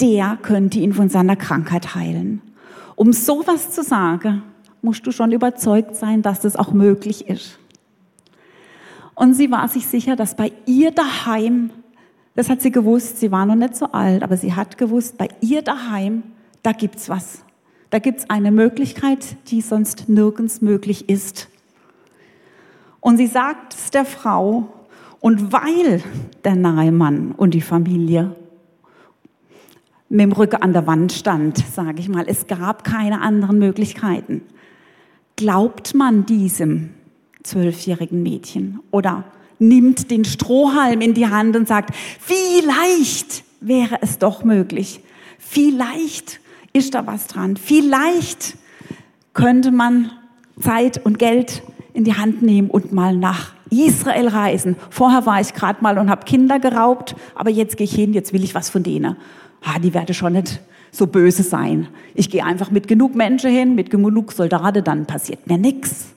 der 0.00 0.38
könnte 0.42 0.78
ihn 0.78 0.92
von 0.92 1.08
seiner 1.08 1.36
Krankheit 1.36 1.94
heilen. 1.94 2.40
Um 2.96 3.12
sowas 3.12 3.70
zu 3.70 3.82
sagen, 3.82 4.42
musst 4.82 5.06
du 5.06 5.12
schon 5.12 5.32
überzeugt 5.32 5.96
sein, 5.96 6.22
dass 6.22 6.40
das 6.40 6.56
auch 6.56 6.72
möglich 6.72 7.28
ist. 7.28 7.58
Und 9.14 9.34
sie 9.34 9.50
war 9.50 9.68
sich 9.68 9.86
sicher, 9.86 10.16
dass 10.16 10.36
bei 10.36 10.52
ihr 10.66 10.90
daheim 10.90 11.70
das 12.34 12.48
hat 12.48 12.62
sie 12.62 12.70
gewusst, 12.70 13.18
sie 13.18 13.30
war 13.30 13.44
noch 13.44 13.54
nicht 13.54 13.76
so 13.76 13.86
alt, 13.86 14.22
aber 14.22 14.36
sie 14.36 14.54
hat 14.54 14.78
gewusst, 14.78 15.18
bei 15.18 15.28
ihr 15.40 15.62
daheim, 15.62 16.22
da 16.62 16.72
gibt's 16.72 17.08
was. 17.08 17.44
Da 17.90 17.98
gibt's 17.98 18.30
eine 18.30 18.50
Möglichkeit, 18.50 19.36
die 19.48 19.60
sonst 19.60 20.08
nirgends 20.08 20.62
möglich 20.62 21.10
ist. 21.10 21.48
Und 23.02 23.16
sie 23.16 23.26
sagt 23.26 23.74
es 23.74 23.90
der 23.90 24.06
Frau, 24.06 24.72
und 25.20 25.52
weil 25.52 26.02
der 26.44 26.56
nahe 26.56 26.90
Mann 26.90 27.32
und 27.32 27.52
die 27.54 27.60
Familie 27.60 28.34
mit 30.08 30.20
dem 30.20 30.32
Rücken 30.32 30.62
an 30.62 30.72
der 30.72 30.86
Wand 30.86 31.12
stand, 31.12 31.58
sage 31.58 32.00
ich 32.00 32.08
mal, 32.08 32.24
es 32.26 32.46
gab 32.46 32.84
keine 32.84 33.20
anderen 33.20 33.58
Möglichkeiten. 33.58 34.42
Glaubt 35.36 35.94
man 35.94 36.26
diesem 36.26 36.90
zwölfjährigen 37.42 38.22
Mädchen 38.22 38.80
oder 38.90 39.24
nimmt 39.58 40.10
den 40.10 40.24
Strohhalm 40.24 41.00
in 41.00 41.14
die 41.14 41.28
Hand 41.28 41.56
und 41.56 41.68
sagt, 41.68 41.94
vielleicht 41.94 43.44
wäre 43.60 43.98
es 44.00 44.18
doch 44.18 44.44
möglich. 44.44 45.00
Vielleicht 45.38 46.40
ist 46.72 46.94
da 46.94 47.06
was 47.06 47.26
dran. 47.26 47.56
Vielleicht 47.56 48.56
könnte 49.34 49.70
man 49.70 50.10
Zeit 50.60 51.04
und 51.04 51.18
Geld 51.18 51.62
in 51.94 52.04
die 52.04 52.14
Hand 52.14 52.42
nehmen 52.42 52.70
und 52.70 52.92
mal 52.92 53.16
nach 53.16 53.52
Israel 53.70 54.28
reisen. 54.28 54.76
Vorher 54.90 55.26
war 55.26 55.40
ich 55.40 55.54
gerade 55.54 55.82
mal 55.82 55.98
und 55.98 56.10
habe 56.10 56.24
Kinder 56.24 56.58
geraubt, 56.58 57.16
aber 57.34 57.50
jetzt 57.50 57.76
gehe 57.76 57.84
ich 57.84 57.94
hin, 57.94 58.12
jetzt 58.12 58.32
will 58.32 58.44
ich 58.44 58.54
was 58.54 58.70
von 58.70 58.82
denen. 58.82 59.16
Ah, 59.62 59.78
die 59.78 59.94
werde 59.94 60.14
schon 60.14 60.32
nicht 60.32 60.60
so 60.90 61.06
böse 61.06 61.42
sein. 61.42 61.88
Ich 62.14 62.30
gehe 62.30 62.44
einfach 62.44 62.70
mit 62.70 62.88
genug 62.88 63.14
Menschen 63.14 63.50
hin, 63.50 63.74
mit 63.74 63.90
genug 63.90 64.32
Soldaten, 64.32 64.84
dann 64.84 65.06
passiert 65.06 65.46
mir 65.46 65.58
nichts. 65.58 66.08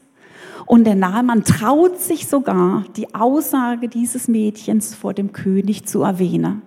Und 0.65 0.85
der 0.85 0.95
Naaman 0.95 1.43
traut 1.43 1.99
sich 1.99 2.27
sogar, 2.27 2.85
die 2.97 3.13
Aussage 3.13 3.87
dieses 3.87 4.27
Mädchens 4.27 4.95
vor 4.95 5.13
dem 5.13 5.31
König 5.31 5.85
zu 5.85 6.01
erwähnen. 6.01 6.63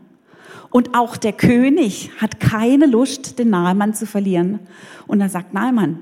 Und 0.71 0.95
auch 0.97 1.17
der 1.17 1.33
König 1.33 2.11
hat 2.19 2.41
keine 2.41 2.87
Lust, 2.87 3.39
den 3.39 3.51
Naaman 3.51 3.95
zu 3.95 4.07
verlieren. 4.07 4.61
Und 5.07 5.21
er 5.21 5.29
sagt, 5.29 5.53
Naaman, 5.53 6.01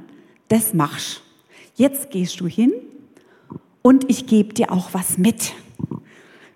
das 0.48 0.74
machst. 0.74 1.22
Jetzt 1.76 2.10
gehst 2.10 2.40
du 2.40 2.46
hin 2.46 2.72
und 3.86 4.10
ich 4.10 4.26
gebe 4.26 4.52
dir 4.52 4.72
auch 4.72 4.94
was 4.94 5.16
mit. 5.16 5.52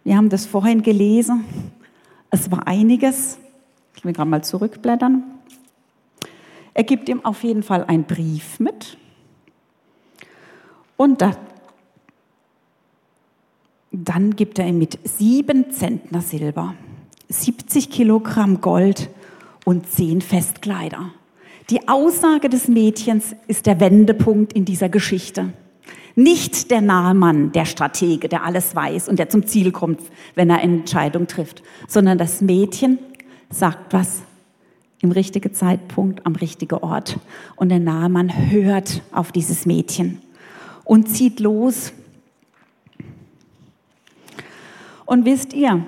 Wir 0.03 0.17
haben 0.17 0.31
das 0.31 0.47
vorhin 0.47 0.83
gelesen. 0.83 1.45
Es 2.29 2.51
war 2.51 2.67
einiges. 2.67 3.39
Ich 3.95 4.05
will 4.05 4.13
gerade 4.13 4.29
mal 4.29 4.43
zurückblättern. 4.43 5.23
Er 6.75 6.83
gibt 6.83 7.09
ihm 7.09 7.25
auf 7.25 7.45
jeden 7.45 7.63
Fall 7.63 7.85
einen 7.85 8.03
Brief 8.03 8.59
mit. 8.59 8.99
Und 10.97 11.23
da, 11.23 11.37
dann 13.93 14.35
gibt 14.35 14.59
er 14.59 14.67
ihm 14.67 14.79
mit 14.79 14.99
sieben 15.05 15.71
Zentner 15.71 16.23
Silber, 16.23 16.75
70 17.29 17.91
Kilogramm 17.91 18.61
Gold 18.61 19.09
und 19.65 19.89
zehn 19.89 20.21
Festkleider. 20.21 21.13
Die 21.71 21.87
Aussage 21.87 22.49
des 22.49 22.67
Mädchens 22.67 23.37
ist 23.47 23.67
der 23.67 23.79
Wendepunkt 23.79 24.53
in 24.53 24.65
dieser 24.65 24.89
Geschichte. 24.89 25.53
Nicht 26.21 26.71
der 26.71 26.83
nahe 26.83 27.15
Mann, 27.15 27.51
der 27.53 27.65
Stratege, 27.65 28.29
der 28.29 28.45
alles 28.45 28.77
weiß 28.77 29.09
und 29.09 29.19
der 29.19 29.31
zum 29.31 29.47
Ziel 29.47 29.73
kommt, 29.73 30.03
wenn 30.35 30.51
er 30.51 30.59
eine 30.59 30.81
Entscheidung 30.81 31.27
trifft, 31.27 31.63
sondern 31.89 32.19
das 32.19 32.43
Mädchen 32.43 32.99
sagt 33.49 33.95
was 33.95 34.21
im 35.01 35.13
richtigen 35.13 35.55
Zeitpunkt, 35.55 36.27
am 36.27 36.37
richtigen 36.37 36.75
Ort. 36.75 37.19
Und 37.57 37.71
der 37.71 37.79
nahe 37.79 38.11
Mann 38.11 38.51
hört 38.51 39.01
auf 39.13 39.33
dieses 39.33 39.65
Mädchen 39.65 40.21
und 40.85 41.09
zieht 41.09 41.41
los. 41.41 41.95
Und 45.07 45.25
wisst 45.25 45.55
ihr, 45.55 45.87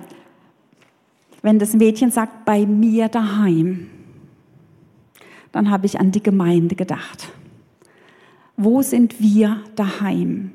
wenn 1.43 1.59
das 1.59 1.75
Mädchen 1.75 2.11
sagt, 2.11 2.47
bei 2.47 2.65
mir 2.65 3.09
daheim, 3.09 3.91
dann 5.53 5.71
habe 5.71 5.85
ich 5.85 6.01
an 6.01 6.11
die 6.11 6.23
Gemeinde 6.23 6.75
gedacht. 6.75 7.29
Wo 8.57 8.83
sind 8.83 9.21
wir 9.21 9.61
daheim? 9.77 10.53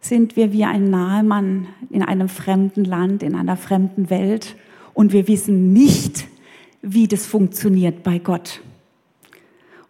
Sind 0.00 0.36
wir 0.36 0.52
wie 0.52 0.64
ein 0.64 0.90
Nahemann 0.90 1.66
in 1.90 2.02
einem 2.02 2.28
fremden 2.28 2.84
Land, 2.84 3.22
in 3.22 3.34
einer 3.34 3.56
fremden 3.56 4.08
Welt 4.08 4.56
und 4.94 5.12
wir 5.12 5.26
wissen 5.26 5.72
nicht, 5.72 6.26
wie 6.82 7.08
das 7.08 7.26
funktioniert 7.26 8.02
bei 8.02 8.18
Gott? 8.18 8.60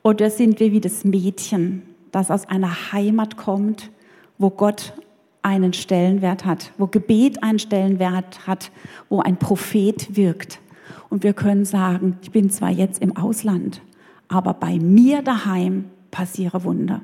Oder 0.02 0.30
sind 0.30 0.60
wir 0.60 0.72
wie 0.72 0.80
das 0.80 1.04
Mädchen, 1.04 1.82
das 2.12 2.30
aus 2.30 2.48
einer 2.48 2.92
Heimat 2.92 3.36
kommt, 3.36 3.90
wo 4.38 4.50
Gott 4.50 4.94
einen 5.42 5.72
Stellenwert 5.72 6.44
hat, 6.44 6.72
wo 6.78 6.86
Gebet 6.86 7.42
einen 7.42 7.58
Stellenwert 7.58 8.46
hat, 8.46 8.70
wo 9.08 9.20
ein 9.20 9.36
Prophet 9.36 10.16
wirkt. 10.16 10.60
Und 11.08 11.22
wir 11.22 11.34
können 11.34 11.64
sagen, 11.64 12.18
ich 12.22 12.30
bin 12.30 12.50
zwar 12.50 12.70
jetzt 12.70 13.02
im 13.02 13.16
Ausland, 13.16 13.80
aber 14.28 14.54
bei 14.54 14.78
mir 14.78 15.22
daheim 15.22 15.84
passiere 16.16 16.64
Wunder. 16.64 17.02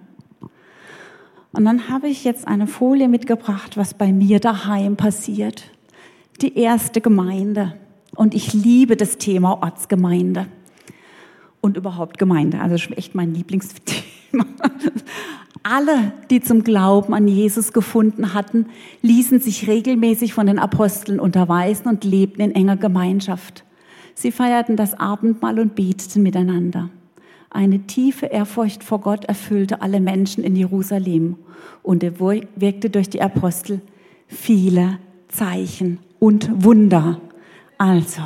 Und 1.52 1.66
dann 1.66 1.90
habe 1.90 2.08
ich 2.08 2.24
jetzt 2.24 2.48
eine 2.48 2.66
Folie 2.66 3.08
mitgebracht, 3.08 3.76
was 3.76 3.92
bei 3.92 4.10
mir 4.10 4.40
daheim 4.40 4.96
passiert. 4.96 5.64
die 6.40 6.56
erste 6.56 7.02
Gemeinde. 7.02 7.74
Und 8.16 8.34
ich 8.34 8.54
liebe 8.54 8.96
das 8.96 9.18
Thema 9.18 9.62
Ortsgemeinde 9.62 10.46
und 11.60 11.76
überhaupt 11.76 12.18
Gemeinde. 12.18 12.58
Also 12.60 12.76
echt 12.94 13.14
mein 13.14 13.34
Lieblingsthema. 13.34 14.46
Alle, 15.62 16.14
die 16.30 16.40
zum 16.40 16.64
Glauben 16.64 17.12
an 17.12 17.28
Jesus 17.28 17.74
gefunden 17.74 18.32
hatten, 18.32 18.66
ließen 19.02 19.38
sich 19.38 19.68
regelmäßig 19.68 20.32
von 20.32 20.46
den 20.46 20.58
Aposteln 20.58 21.20
unterweisen 21.20 21.86
und 21.86 22.02
lebten 22.02 22.40
in 22.40 22.54
enger 22.54 22.78
Gemeinschaft. 22.78 23.62
Sie 24.14 24.32
feierten 24.32 24.76
das 24.76 24.94
Abendmahl 24.98 25.60
und 25.60 25.74
beteten 25.74 26.22
miteinander. 26.22 26.88
Eine 27.54 27.80
tiefe 27.80 28.26
Ehrfurcht 28.26 28.82
vor 28.82 29.02
Gott 29.02 29.26
erfüllte 29.26 29.82
alle 29.82 30.00
Menschen 30.00 30.42
in 30.42 30.56
Jerusalem 30.56 31.36
und 31.82 32.02
er 32.02 32.18
wirkte 32.18 32.88
durch 32.88 33.10
die 33.10 33.20
Apostel 33.20 33.82
viele 34.26 34.98
Zeichen 35.28 35.98
und 36.18 36.64
Wunder. 36.64 37.20
Also, 37.76 38.22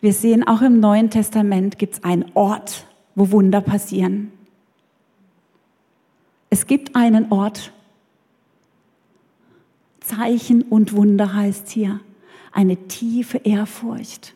wir 0.00 0.14
sehen 0.14 0.46
auch 0.46 0.62
im 0.62 0.80
Neuen 0.80 1.10
Testament 1.10 1.78
gibt 1.78 1.94
es 1.94 2.04
einen 2.04 2.24
Ort, 2.32 2.86
wo 3.14 3.30
Wunder 3.30 3.60
passieren. 3.60 4.32
Es 6.48 6.66
gibt 6.66 6.96
einen 6.96 7.30
Ort. 7.30 7.72
Zeichen 10.00 10.62
und 10.62 10.94
Wunder 10.94 11.34
heißt 11.34 11.68
hier. 11.68 12.00
Eine 12.52 12.76
tiefe 12.88 13.36
Ehrfurcht. 13.38 14.34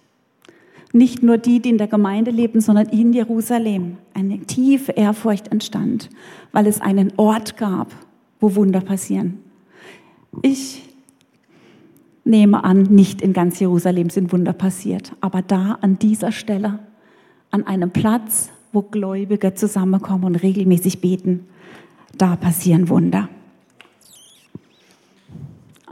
Nicht 0.97 1.23
nur 1.23 1.37
die, 1.37 1.61
die 1.61 1.69
in 1.69 1.76
der 1.76 1.88
Gemeinde 1.88 2.31
leben, 2.31 2.62
sondern 2.62 2.88
in 2.88 3.12
Jerusalem. 3.12 3.99
Eine 4.15 4.38
tiefe 4.47 4.93
Ehrfurcht 4.93 5.49
entstand, 5.49 6.09
weil 6.53 6.67
es 6.67 6.81
einen 6.81 7.12
Ort 7.19 7.59
gab, 7.59 7.93
wo 8.41 8.55
Wunder 8.55 8.81
passieren. 8.81 9.41
Ich 10.41 10.88
nehme 12.25 12.65
an, 12.65 12.85
nicht 12.85 13.21
in 13.21 13.35
ganz 13.35 13.61
Jerusalem 13.61 14.09
sind 14.09 14.33
Wunder 14.33 14.55
passiert, 14.55 15.12
aber 15.21 15.43
da 15.43 15.76
an 15.83 15.99
dieser 15.99 16.33
Stelle, 16.33 16.79
an 17.50 17.67
einem 17.67 17.91
Platz, 17.91 18.49
wo 18.73 18.81
Gläubige 18.81 19.53
zusammenkommen 19.53 20.25
und 20.25 20.37
regelmäßig 20.37 21.03
beten, 21.03 21.47
da 22.17 22.37
passieren 22.37 22.88
Wunder. 22.88 23.29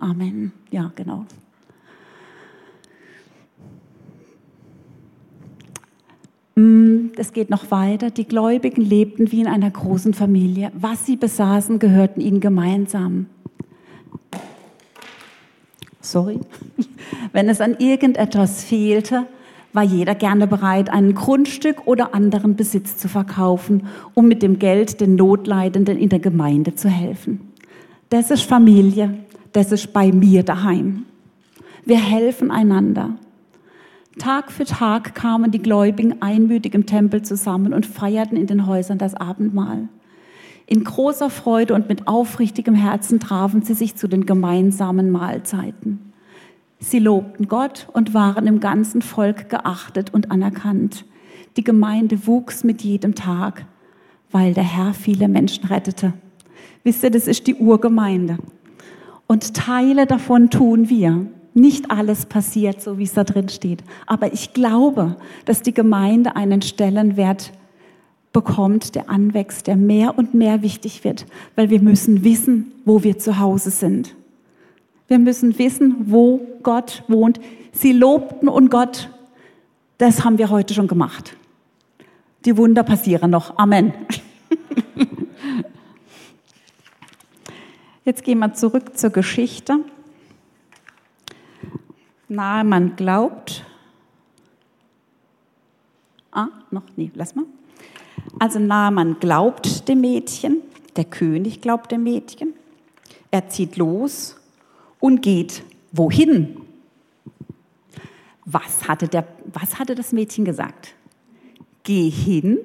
Amen. 0.00 0.52
Ja, 0.70 0.92
genau. 0.96 1.26
Es 7.16 7.32
geht 7.32 7.50
noch 7.50 7.70
weiter. 7.70 8.10
Die 8.10 8.26
Gläubigen 8.26 8.82
lebten 8.82 9.32
wie 9.32 9.40
in 9.40 9.48
einer 9.48 9.70
großen 9.70 10.14
Familie. 10.14 10.70
Was 10.74 11.06
sie 11.06 11.16
besaßen, 11.16 11.78
gehörten 11.78 12.20
ihnen 12.20 12.40
gemeinsam 12.40 13.26
sorry, 16.04 16.38
wenn 17.32 17.48
es 17.48 17.60
an 17.60 17.76
irgendetwas 17.78 18.64
fehlte, 18.64 19.26
war 19.72 19.82
jeder 19.82 20.14
gerne 20.14 20.46
bereit, 20.46 20.88
ein 20.90 21.14
Grundstück 21.14 21.86
oder 21.86 22.14
anderen 22.14 22.54
Besitz 22.54 22.96
zu 22.96 23.08
verkaufen, 23.08 23.88
um 24.14 24.28
mit 24.28 24.42
dem 24.42 24.60
Geld 24.60 25.00
den 25.00 25.16
Notleidenden 25.16 25.98
in 25.98 26.10
der 26.10 26.20
Gemeinde 26.20 26.76
zu 26.76 26.88
helfen. 26.88 27.52
Das 28.08 28.30
ist 28.30 28.42
Familie, 28.42 29.18
das 29.52 29.72
ist 29.72 29.92
bei 29.92 30.12
mir 30.12 30.44
daheim. 30.44 31.06
Wir 31.84 31.98
helfen 31.98 32.52
einander. 32.52 33.16
Tag 34.18 34.52
für 34.52 34.64
Tag 34.64 35.14
kamen 35.14 35.50
die 35.50 35.58
Gläubigen 35.58 36.22
einmütig 36.22 36.74
im 36.74 36.86
Tempel 36.86 37.22
zusammen 37.22 37.72
und 37.72 37.84
feierten 37.84 38.36
in 38.36 38.46
den 38.46 38.66
Häusern 38.66 38.98
das 38.98 39.14
Abendmahl. 39.14 39.88
In 40.66 40.84
großer 40.84 41.30
Freude 41.30 41.74
und 41.74 41.88
mit 41.88 42.08
aufrichtigem 42.08 42.74
Herzen 42.74 43.20
trafen 43.20 43.62
sie 43.62 43.74
sich 43.74 43.96
zu 43.96 44.08
den 44.08 44.24
gemeinsamen 44.24 45.10
Mahlzeiten. 45.10 46.12
Sie 46.78 46.98
lobten 46.98 47.48
Gott 47.48 47.88
und 47.92 48.14
waren 48.14 48.46
im 48.46 48.60
ganzen 48.60 49.02
Volk 49.02 49.48
geachtet 49.48 50.12
und 50.14 50.30
anerkannt. 50.30 51.04
Die 51.56 51.64
Gemeinde 51.64 52.26
wuchs 52.26 52.64
mit 52.64 52.82
jedem 52.82 53.14
Tag, 53.14 53.66
weil 54.30 54.54
der 54.54 54.64
Herr 54.64 54.94
viele 54.94 55.28
Menschen 55.28 55.66
rettete. 55.66 56.12
Wisst 56.82 57.02
ihr, 57.02 57.10
das 57.10 57.26
ist 57.26 57.46
die 57.46 57.54
Urgemeinde. 57.54 58.38
Und 59.26 59.54
Teile 59.54 60.06
davon 60.06 60.50
tun 60.50 60.88
wir. 60.88 61.26
Nicht 61.54 61.90
alles 61.90 62.26
passiert, 62.26 62.82
so 62.82 62.98
wie 62.98 63.04
es 63.04 63.14
da 63.14 63.22
drin 63.22 63.48
steht. 63.48 63.84
Aber 64.06 64.32
ich 64.32 64.52
glaube, 64.52 65.16
dass 65.44 65.62
die 65.62 65.72
Gemeinde 65.72 66.34
einen 66.34 66.62
Stellenwert 66.62 67.52
bekommt, 68.32 68.96
der 68.96 69.08
anwächst, 69.08 69.68
der 69.68 69.76
mehr 69.76 70.18
und 70.18 70.34
mehr 70.34 70.62
wichtig 70.62 71.04
wird, 71.04 71.24
weil 71.54 71.70
wir 71.70 71.80
müssen 71.80 72.24
wissen, 72.24 72.72
wo 72.84 73.04
wir 73.04 73.18
zu 73.18 73.38
Hause 73.38 73.70
sind. 73.70 74.14
Wir 75.06 75.20
müssen 75.20 75.58
wissen, 75.58 75.94
wo 76.10 76.40
Gott 76.62 77.04
wohnt. 77.06 77.40
Sie 77.72 77.92
lobten 77.92 78.48
und 78.48 78.70
Gott, 78.70 79.08
das 79.98 80.24
haben 80.24 80.38
wir 80.38 80.50
heute 80.50 80.74
schon 80.74 80.88
gemacht. 80.88 81.36
Die 82.44 82.56
Wunder 82.56 82.82
passieren 82.82 83.30
noch. 83.30 83.56
Amen. 83.56 83.92
Jetzt 88.04 88.24
gehen 88.24 88.40
wir 88.40 88.52
zurück 88.54 88.98
zur 88.98 89.10
Geschichte. 89.10 89.78
Nahe 92.28 92.64
man 92.64 92.96
glaubt. 92.96 93.64
Ah, 96.32 96.48
noch, 96.70 96.82
nee, 96.96 97.10
lass 97.14 97.34
mal. 97.34 97.44
Also 98.38 98.58
Naaman 98.58 99.18
glaubt 99.20 99.88
dem 99.88 100.00
Mädchen, 100.00 100.58
der 100.96 101.04
König 101.04 101.60
glaubt 101.60 101.92
dem 101.92 102.02
Mädchen. 102.02 102.54
Er 103.30 103.48
zieht 103.48 103.76
los 103.76 104.36
und 105.00 105.22
geht 105.22 105.62
wohin? 105.92 106.56
Was 108.44 108.88
hatte, 108.88 109.08
der, 109.08 109.26
was 109.46 109.78
hatte 109.78 109.94
das 109.94 110.12
Mädchen 110.12 110.44
gesagt? 110.44 110.94
Geh 111.82 112.10
hin 112.10 112.58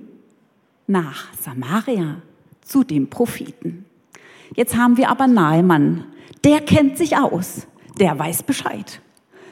nach 0.88 1.34
Samaria 1.39 2.22
zu 2.62 2.84
dem 2.84 3.10
Propheten. 3.10 3.86
Jetzt 4.56 4.76
haben 4.76 4.98
wir 4.98 5.10
aber 5.10 5.28
Naaman. 5.28 6.06
Der 6.43 6.62
kennt 6.62 6.98
sich 6.98 7.17
aus. 7.17 7.67
Der 8.00 8.17
weiß 8.17 8.43
Bescheid. 8.43 9.02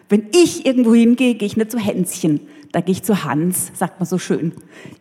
Wenn 0.09 0.27
ich 0.31 0.65
irgendwo 0.65 0.93
hingehe, 0.93 1.35
gehe 1.35 1.47
ich 1.47 1.57
nicht 1.57 1.71
zu 1.71 1.79
Hänschen. 1.79 2.41
Da 2.71 2.81
gehe 2.81 2.93
ich 2.93 3.03
zu 3.03 3.23
Hans, 3.23 3.71
sagt 3.73 3.99
man 3.99 4.07
so 4.07 4.17
schön. 4.17 4.53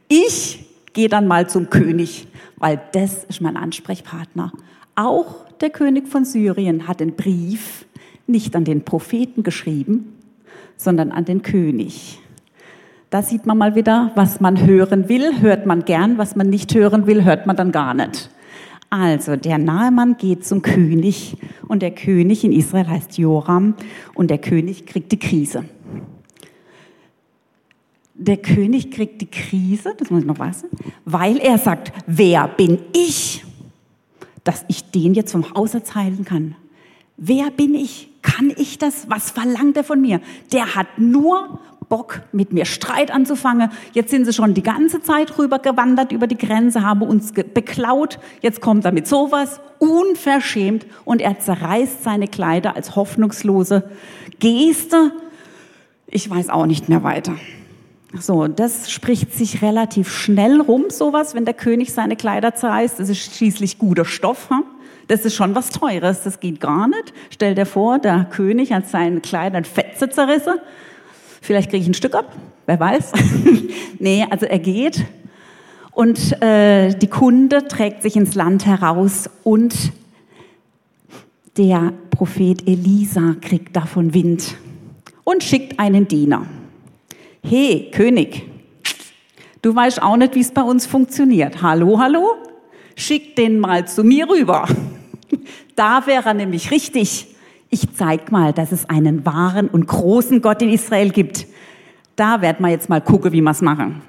Ich 0.08 0.66
geh 0.92 1.08
dann 1.08 1.26
mal 1.26 1.48
zum 1.48 1.70
König, 1.70 2.26
weil 2.56 2.80
das 2.92 3.24
ist 3.24 3.40
mein 3.40 3.56
Ansprechpartner. 3.56 4.52
Auch 4.94 5.46
der 5.60 5.70
König 5.70 6.08
von 6.08 6.24
Syrien 6.24 6.88
hat 6.88 7.00
den 7.00 7.14
Brief 7.14 7.86
nicht 8.26 8.56
an 8.56 8.64
den 8.64 8.84
Propheten 8.84 9.42
geschrieben, 9.42 10.14
sondern 10.76 11.12
an 11.12 11.24
den 11.24 11.42
König. 11.42 12.18
Da 13.10 13.22
sieht 13.22 13.46
man 13.46 13.56
mal 13.56 13.74
wieder, 13.74 14.10
was 14.14 14.40
man 14.40 14.66
hören 14.66 15.08
will, 15.08 15.40
hört 15.40 15.64
man 15.66 15.84
gern, 15.84 16.18
was 16.18 16.34
man 16.34 16.50
nicht 16.50 16.74
hören 16.74 17.06
will, 17.06 17.24
hört 17.24 17.46
man 17.46 17.56
dann 17.56 17.72
gar 17.72 17.94
nicht. 17.94 18.30
Also, 18.88 19.36
der 19.36 19.58
Nahemann 19.58 20.16
geht 20.16 20.44
zum 20.46 20.62
König 20.62 21.36
und 21.66 21.82
der 21.82 21.90
König 21.90 22.44
in 22.44 22.52
Israel 22.52 22.88
heißt 22.88 23.18
Joram 23.18 23.74
und 24.14 24.30
der 24.30 24.38
König 24.38 24.86
kriegt 24.86 25.12
die 25.12 25.18
Krise 25.18 25.64
der 28.18 28.38
König 28.38 28.90
kriegt 28.90 29.20
die 29.20 29.30
Krise, 29.30 29.94
das 29.98 30.10
muss 30.10 30.20
ich 30.20 30.26
noch 30.26 30.38
wissen, 30.38 30.68
weil 31.04 31.36
er 31.38 31.58
sagt, 31.58 31.92
wer 32.06 32.48
bin 32.48 32.78
ich, 32.94 33.44
dass 34.42 34.64
ich 34.68 34.90
den 34.90 35.14
jetzt 35.14 35.32
vom 35.32 35.54
Hausarzt 35.54 35.94
heilen 35.94 36.24
kann? 36.24 36.54
Wer 37.16 37.50
bin 37.50 37.74
ich? 37.74 38.08
Kann 38.22 38.52
ich 38.56 38.78
das? 38.78 39.08
Was 39.08 39.30
verlangt 39.30 39.76
er 39.76 39.84
von 39.84 40.00
mir? 40.00 40.20
Der 40.52 40.74
hat 40.74 40.98
nur 40.98 41.60
Bock, 41.88 42.22
mit 42.32 42.52
mir 42.52 42.64
Streit 42.64 43.10
anzufangen. 43.10 43.70
Jetzt 43.92 44.10
sind 44.10 44.24
sie 44.24 44.32
schon 44.32 44.54
die 44.54 44.62
ganze 44.62 45.02
Zeit 45.02 45.38
rüber 45.38 45.58
gewandert 45.58 46.12
über 46.12 46.26
die 46.26 46.36
Grenze, 46.36 46.82
haben 46.82 47.02
uns 47.02 47.32
beklaut. 47.32 48.18
Jetzt 48.40 48.60
kommt 48.60 48.84
er 48.84 48.92
mit 48.92 49.06
sowas, 49.06 49.60
unverschämt, 49.78 50.86
und 51.04 51.20
er 51.20 51.38
zerreißt 51.38 52.02
seine 52.02 52.28
Kleider 52.28 52.76
als 52.76 52.96
hoffnungslose 52.96 53.90
Geste. 54.38 55.12
Ich 56.06 56.28
weiß 56.28 56.50
auch 56.50 56.66
nicht 56.66 56.88
mehr 56.88 57.02
weiter. 57.02 57.34
So, 58.18 58.46
das 58.46 58.90
spricht 58.90 59.34
sich 59.34 59.62
relativ 59.62 60.10
schnell 60.10 60.60
rum, 60.60 60.84
sowas, 60.88 61.34
wenn 61.34 61.44
der 61.44 61.54
König 61.54 61.92
seine 61.92 62.16
Kleider 62.16 62.54
zerreißt. 62.54 62.98
Das 62.98 63.08
ist 63.08 63.34
schließlich 63.34 63.78
guter 63.78 64.04
Stoff. 64.04 64.48
Hm? 64.50 64.64
Das 65.08 65.24
ist 65.24 65.34
schon 65.34 65.54
was 65.54 65.70
Teures, 65.70 66.22
das 66.22 66.40
geht 66.40 66.60
gar 66.60 66.88
nicht. 66.88 67.12
Stell 67.30 67.54
dir 67.54 67.66
vor, 67.66 67.98
der 67.98 68.24
König 68.24 68.72
hat 68.72 68.88
seine 68.88 69.20
Kleider 69.20 69.58
in 69.58 69.64
Fetze 69.64 70.08
zerrissen. 70.08 70.54
Vielleicht 71.46 71.70
kriege 71.70 71.82
ich 71.82 71.88
ein 71.88 71.94
Stück 71.94 72.14
ab, 72.14 72.34
wer 72.66 72.78
weiß. 72.80 73.12
nee, 73.98 74.26
also 74.28 74.46
er 74.46 74.58
geht 74.58 75.04
und 75.92 76.42
äh, 76.42 76.94
die 76.94 77.06
Kunde 77.06 77.66
trägt 77.68 78.02
sich 78.02 78.16
ins 78.16 78.34
Land 78.34 78.66
heraus 78.66 79.30
und 79.44 79.92
der 81.56 81.92
Prophet 82.10 82.66
Elisa 82.66 83.36
kriegt 83.40 83.76
davon 83.76 84.12
Wind 84.12 84.56
und 85.24 85.42
schickt 85.42 85.78
einen 85.78 86.08
Diener 86.08 86.46
hey 87.48 87.90
König, 87.92 88.42
du 89.62 89.74
weißt 89.74 90.02
auch 90.02 90.16
nicht, 90.16 90.34
wie 90.34 90.40
es 90.40 90.50
bei 90.50 90.62
uns 90.62 90.86
funktioniert. 90.86 91.62
Hallo, 91.62 91.98
hallo? 92.00 92.34
Schick 92.96 93.36
den 93.36 93.60
mal 93.60 93.86
zu 93.86 94.04
mir 94.04 94.28
rüber. 94.28 94.66
Da 95.76 96.06
wäre 96.06 96.30
er 96.30 96.34
nämlich 96.34 96.70
richtig. 96.70 97.35
Ich 97.76 97.94
zeig 97.94 98.32
mal, 98.32 98.54
dass 98.54 98.72
es 98.72 98.88
einen 98.88 99.26
wahren 99.26 99.68
und 99.68 99.86
großen 99.86 100.40
Gott 100.40 100.62
in 100.62 100.70
Israel 100.70 101.10
gibt. 101.10 101.46
Da 102.16 102.40
werden 102.40 102.64
wir 102.64 102.70
jetzt 102.70 102.88
mal 102.88 103.02
gucken, 103.02 103.32
wie 103.32 103.42
wir 103.42 103.50
es 103.50 103.60
machen. 103.60 104.00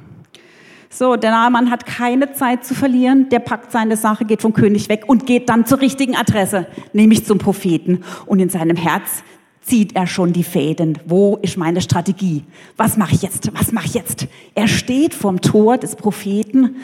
So, 0.90 1.18
der 1.18 1.32
Naaman 1.32 1.70
hat 1.70 1.86
keine 1.86 2.32
Zeit 2.32 2.64
zu 2.64 2.74
verlieren. 2.74 3.28
Der 3.28 3.40
packt 3.40 3.74
seine 3.74 3.98
Sache, 3.98 4.24
geht 4.24 4.42
vom 4.42 4.54
König 4.54 4.88
weg 4.88 5.04
und 5.08 5.26
geht 5.26 5.50
dann 5.50 5.66
zur 5.66 5.82
richtigen 5.82 6.16
Adresse, 6.16 6.66
nämlich 6.94 7.26
zum 7.26 7.40
Propheten. 7.40 8.06
Und 8.26 8.40
in 8.40 8.48
seinem 8.48 8.78
Herz 8.78 9.22
zieht 9.62 9.98
er 9.98 10.08
schon 10.08 10.32
die 10.32 10.46
Fäden. 10.46 10.98
Wo 11.06 11.38
ist 11.42 11.58
meine 11.58 11.82
Strategie? 11.82 12.46
Was 12.78 12.96
mache 12.96 13.16
ich 13.16 13.22
jetzt? 13.22 13.52
Was 13.54 13.74
mache 13.74 13.88
ich 13.88 13.96
jetzt? 13.96 14.28
Er 14.56 14.70
steht 14.70 15.14
vorm 15.14 15.42
Tor 15.42 15.78
des 15.78 15.98
Propheten, 15.98 16.78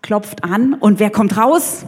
klopft 0.00 0.44
an 0.44 0.74
und 0.74 1.00
wer 1.00 1.10
kommt 1.10 1.36
raus? 1.36 1.86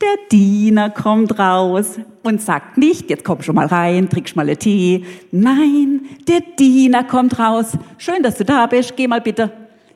Der 0.00 0.16
Diener 0.30 0.90
kommt 0.90 1.38
raus 1.40 1.98
und 2.22 2.40
sagt 2.40 2.78
nicht, 2.78 3.10
jetzt 3.10 3.24
komm 3.24 3.42
schon 3.42 3.56
mal 3.56 3.66
rein, 3.66 4.08
trink 4.08 4.28
schon 4.28 4.36
mal 4.36 4.46
einen 4.46 4.58
Tee. 4.58 5.04
Nein, 5.32 6.02
der 6.28 6.40
Diener 6.40 7.02
kommt 7.02 7.38
raus. 7.38 7.72
Schön, 7.98 8.22
dass 8.22 8.36
du 8.36 8.44
da 8.44 8.66
bist. 8.66 8.96
Geh 8.96 9.08
mal 9.08 9.20
bitte 9.20 9.50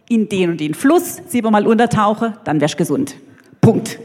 in 0.09 0.29
den 0.29 0.51
und 0.51 0.61
den 0.61 0.75
Fluss, 0.75 1.23
siebenmal 1.29 1.67
untertauche, 1.67 2.35
dann 2.45 2.61
wärst 2.61 2.77
gesund. 2.77 3.15
Punkt. 3.61 4.01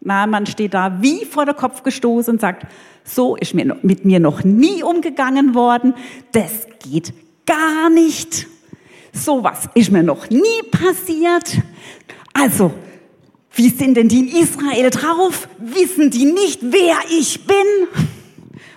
Na, 0.00 0.26
man 0.26 0.46
steht 0.46 0.74
da 0.74 1.00
wie 1.00 1.24
vor 1.24 1.46
der 1.46 1.54
Kopf 1.54 1.82
gestoßen 1.82 2.34
und 2.34 2.40
sagt, 2.40 2.66
so 3.04 3.36
ist 3.36 3.54
mir 3.54 3.76
mit 3.82 4.04
mir 4.04 4.20
noch 4.20 4.44
nie 4.44 4.82
umgegangen 4.82 5.54
worden. 5.54 5.94
Das 6.32 6.66
geht 6.80 7.14
gar 7.46 7.88
nicht. 7.88 8.46
Sowas 9.12 9.68
ist 9.74 9.90
mir 9.90 10.02
noch 10.02 10.28
nie 10.28 10.62
passiert. 10.70 11.58
Also, 12.32 12.72
wie 13.54 13.68
sind 13.68 13.96
denn 13.96 14.08
die 14.08 14.20
in 14.20 14.28
Israel 14.28 14.90
drauf? 14.90 15.48
Wissen 15.58 16.10
die 16.10 16.24
nicht, 16.24 16.60
wer 16.62 16.96
ich 17.10 17.46
bin? 17.46 17.56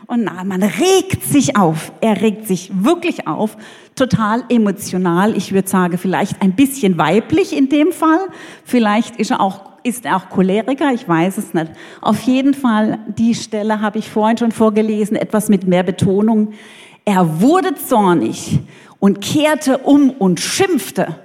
Und 0.07 0.23
na, 0.23 0.43
man 0.43 0.61
regt 0.61 1.23
sich 1.23 1.57
auf. 1.57 1.91
Er 2.01 2.21
regt 2.21 2.47
sich 2.47 2.71
wirklich 2.73 3.27
auf. 3.27 3.57
Total 3.95 4.43
emotional. 4.49 5.35
Ich 5.35 5.51
würde 5.51 5.67
sagen, 5.67 5.97
vielleicht 5.97 6.41
ein 6.41 6.53
bisschen 6.53 6.97
weiblich 6.97 7.55
in 7.55 7.69
dem 7.69 7.91
Fall. 7.91 8.27
Vielleicht 8.63 9.15
ist 9.15 9.31
er 9.31 9.41
auch, 9.41 9.61
ist 9.83 10.05
er 10.05 10.17
auch 10.17 10.29
Choleriker. 10.29 10.93
Ich 10.93 11.07
weiß 11.07 11.37
es 11.37 11.53
nicht. 11.53 11.71
Auf 12.01 12.21
jeden 12.21 12.53
Fall, 12.53 12.99
die 13.17 13.33
Stelle 13.33 13.81
habe 13.81 13.97
ich 13.97 14.09
vorhin 14.09 14.37
schon 14.37 14.51
vorgelesen. 14.51 15.15
Etwas 15.15 15.49
mit 15.49 15.65
mehr 15.65 15.83
Betonung. 15.83 16.53
Er 17.05 17.41
wurde 17.41 17.75
zornig 17.75 18.59
und 18.99 19.21
kehrte 19.21 19.79
um 19.79 20.11
und 20.11 20.39
schimpfte. 20.39 21.15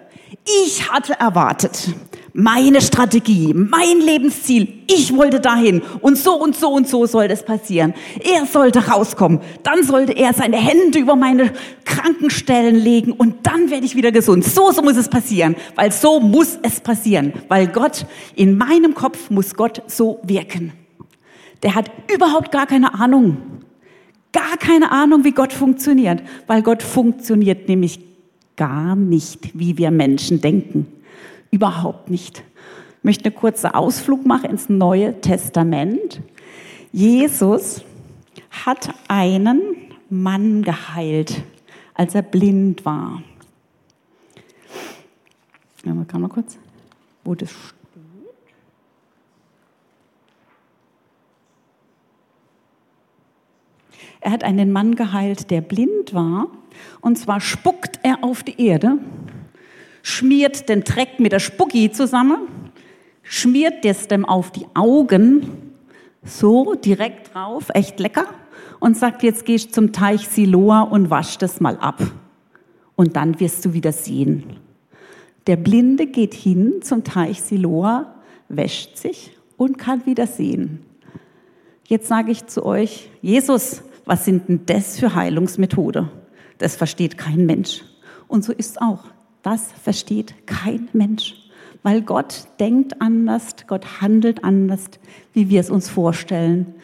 Ich 0.65 0.91
hatte 0.91 1.13
erwartet, 1.19 1.95
meine 2.33 2.81
Strategie, 2.81 3.53
mein 3.55 4.01
Lebensziel. 4.01 4.69
Ich 4.87 5.15
wollte 5.17 5.41
dahin 5.41 5.83
und 6.01 6.17
so 6.17 6.35
und 6.35 6.57
so 6.57 6.71
und 6.71 6.89
so 6.89 7.07
soll 7.07 7.29
das 7.29 7.45
passieren. 7.45 7.95
Er 8.21 8.47
sollte 8.47 8.89
rauskommen. 8.89 9.41
Dann 9.63 9.83
sollte 9.85 10.13
er 10.13 10.33
seine 10.33 10.57
Hände 10.57 10.99
über 10.99 11.17
meine 11.17 11.53
Krankenstellen 11.85 12.77
legen 12.77 13.13
und 13.13 13.47
dann 13.47 13.71
werde 13.71 13.87
ich 13.87 13.97
wieder 13.97 14.13
gesund. 14.13 14.45
So, 14.45 14.73
so 14.73 14.83
muss 14.83 14.97
es 14.97 15.09
passieren, 15.09 15.57
weil 15.77 15.93
so 15.93 16.21
muss 16.21 16.59
es 16.63 16.81
passieren, 16.81 17.33
weil 17.49 17.67
Gott 17.69 18.07
in 18.35 18.57
meinem 18.57 18.95
Kopf 18.95 19.31
muss 19.31 19.55
Gott 19.55 19.83
so 19.87 20.21
wirken. 20.23 20.73
Der 21.63 21.75
hat 21.75 21.91
überhaupt 22.13 22.53
gar 22.53 22.67
keine 22.67 22.95
Ahnung. 22.95 23.37
Gar 24.33 24.57
keine 24.59 24.93
Ahnung, 24.93 25.25
wie 25.25 25.33
Gott 25.33 25.53
funktioniert, 25.53 26.23
weil 26.47 26.63
Gott 26.63 26.83
funktioniert 26.83 27.69
nämlich 27.69 27.99
gar 28.57 28.97
nicht, 28.97 29.59
wie 29.59 29.79
wir 29.79 29.91
Menschen 29.91 30.41
denken. 30.41 30.87
Überhaupt 31.51 32.11
nicht. 32.11 32.43
Ich 32.99 33.05
möchte 33.05 33.27
einen 33.27 33.35
kurzen 33.35 33.69
Ausflug 33.69 34.27
machen 34.27 34.51
ins 34.51 34.69
Neue 34.69 35.21
Testament. 35.21 36.21
Jesus 36.93 37.83
hat 38.51 38.95
einen 39.09 39.63
Mann 40.11 40.63
geheilt, 40.63 41.43
als 41.95 42.15
er 42.15 42.23
blind 42.23 42.85
war. 42.85 43.23
Ja, 45.85 45.95
man 45.95 46.07
kann 46.07 46.21
mal 46.21 46.29
kurz, 46.29 46.59
wo 47.25 47.35
das 47.35 47.51
steht. 47.51 47.81
Er 54.21 54.33
hat 54.33 54.45
einen 54.45 54.71
Mann 54.71 54.95
geheilt, 54.97 55.51
der 55.51 55.63
blind 55.63 56.13
war. 56.13 56.49
Und 57.01 57.19
zwar 57.19 57.41
spuckt 57.41 58.01
er 58.03 58.23
auf 58.23 58.43
die 58.43 58.65
Erde 58.65 58.99
schmiert 60.03 60.69
den 60.69 60.83
Dreck 60.83 61.21
mit 61.21 61.33
der 61.33 61.41
Spucki 61.41 61.91
zusammen, 61.91 62.49
schmiert 63.23 63.85
das 63.85 64.09
dem 64.09 64.25
auf 64.25 64.51
die 64.51 64.67
Augen, 64.75 65.73
so 66.25 66.75
direkt 66.75 67.35
drauf, 67.35 67.67
echt 67.75 68.01
lecker, 68.01 68.27
und 68.79 68.97
sagt, 68.97 69.23
jetzt 69.23 69.45
gehst 69.45 69.75
zum 69.75 69.93
Teich 69.93 70.29
Siloa 70.29 70.83
und 70.83 71.11
wasch 71.11 71.39
das 71.39 71.61
mal 71.61 71.77
ab. 71.79 72.03
Und 72.97 73.17
dann 73.17 73.41
wirst 73.41 73.65
du 73.65 73.73
wieder 73.73 73.93
sehen. 73.93 74.45
Der 75.47 75.57
Blinde 75.57 76.07
geht 76.07 76.35
hin 76.35 76.81
zum 76.83 77.05
Teich 77.05 77.41
Siloa, 77.41 78.15
wäscht 78.49 78.97
sich 78.97 79.37
und 79.57 79.79
kann 79.79 80.05
wieder 80.07 80.27
sehen. 80.27 80.81
Jetzt 81.87 82.09
sage 82.09 82.31
ich 82.31 82.47
zu 82.47 82.65
euch, 82.65 83.11
Jesus, 83.21 83.83
was 84.05 84.25
sind 84.25 84.49
denn 84.49 84.61
das 84.67 84.99
für 84.99 85.15
Heilungsmethode? 85.15 86.09
Das 86.61 86.77
versteht 86.77 87.19
kein 87.19 87.47
Mensch. 87.47 87.83
Und 88.29 88.45
so 88.45 88.53
ist 88.53 88.73
es 88.73 88.79
auch. 88.79 89.05
Das 89.43 89.73
versteht 89.83 90.47
kein 90.47 90.89
Mensch, 90.93 91.35
weil 91.83 92.03
Gott 92.03 92.45
denkt 92.61 93.01
anders, 93.01 93.57
Gott 93.67 94.03
handelt 94.03 94.45
anders, 94.45 94.83
wie 95.33 95.49
wir 95.49 95.61
es 95.61 95.71
uns 95.71 95.89
vorstellen. 95.89 96.75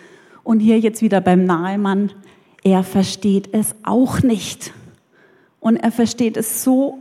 Und 0.43 0.61
hier 0.61 0.81
jetzt 0.81 1.03
wieder 1.03 1.21
beim 1.21 1.45
Nahemann, 1.45 2.11
er 2.65 2.83
versteht 2.83 3.51
es 3.53 3.75
auch 3.83 4.23
nicht. 4.23 4.73
Und 5.61 5.77
er 5.77 5.93
versteht 5.93 6.39
es 6.39 6.65
so 6.65 6.99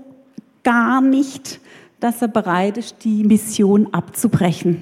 gar 0.64 1.00
nicht, 1.00 1.62
dass 2.02 2.22
er 2.22 2.28
bereit 2.28 2.78
ist, 2.78 3.06
die 3.06 3.24
Mission 3.24 3.94
abzubrechen. 3.94 4.82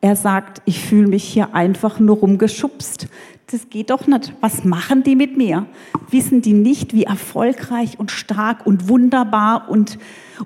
Er 0.00 0.16
sagt, 0.16 0.62
ich 0.64 0.80
fühle 0.80 1.08
mich 1.08 1.24
hier 1.24 1.54
einfach 1.54 1.98
nur 1.98 2.16
rumgeschubst 2.16 3.08
das 3.48 3.68
geht 3.68 3.90
doch 3.90 4.06
nicht. 4.06 4.32
Was 4.40 4.64
machen 4.64 5.02
die 5.02 5.16
mit 5.16 5.36
mir? 5.36 5.66
Wissen 6.10 6.42
die 6.42 6.52
nicht, 6.52 6.94
wie 6.94 7.04
erfolgreich 7.04 7.98
und 7.98 8.10
stark 8.10 8.66
und 8.66 8.88
wunderbar 8.88 9.68
und, 9.68 9.98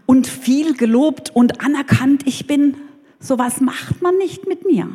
und 0.06 0.26
viel 0.26 0.76
gelobt 0.76 1.30
und 1.34 1.60
anerkannt 1.60 2.26
ich 2.26 2.46
bin? 2.46 2.76
So 3.20 3.38
was 3.38 3.60
macht 3.60 4.02
man 4.02 4.16
nicht 4.18 4.46
mit 4.46 4.64
mir. 4.64 4.88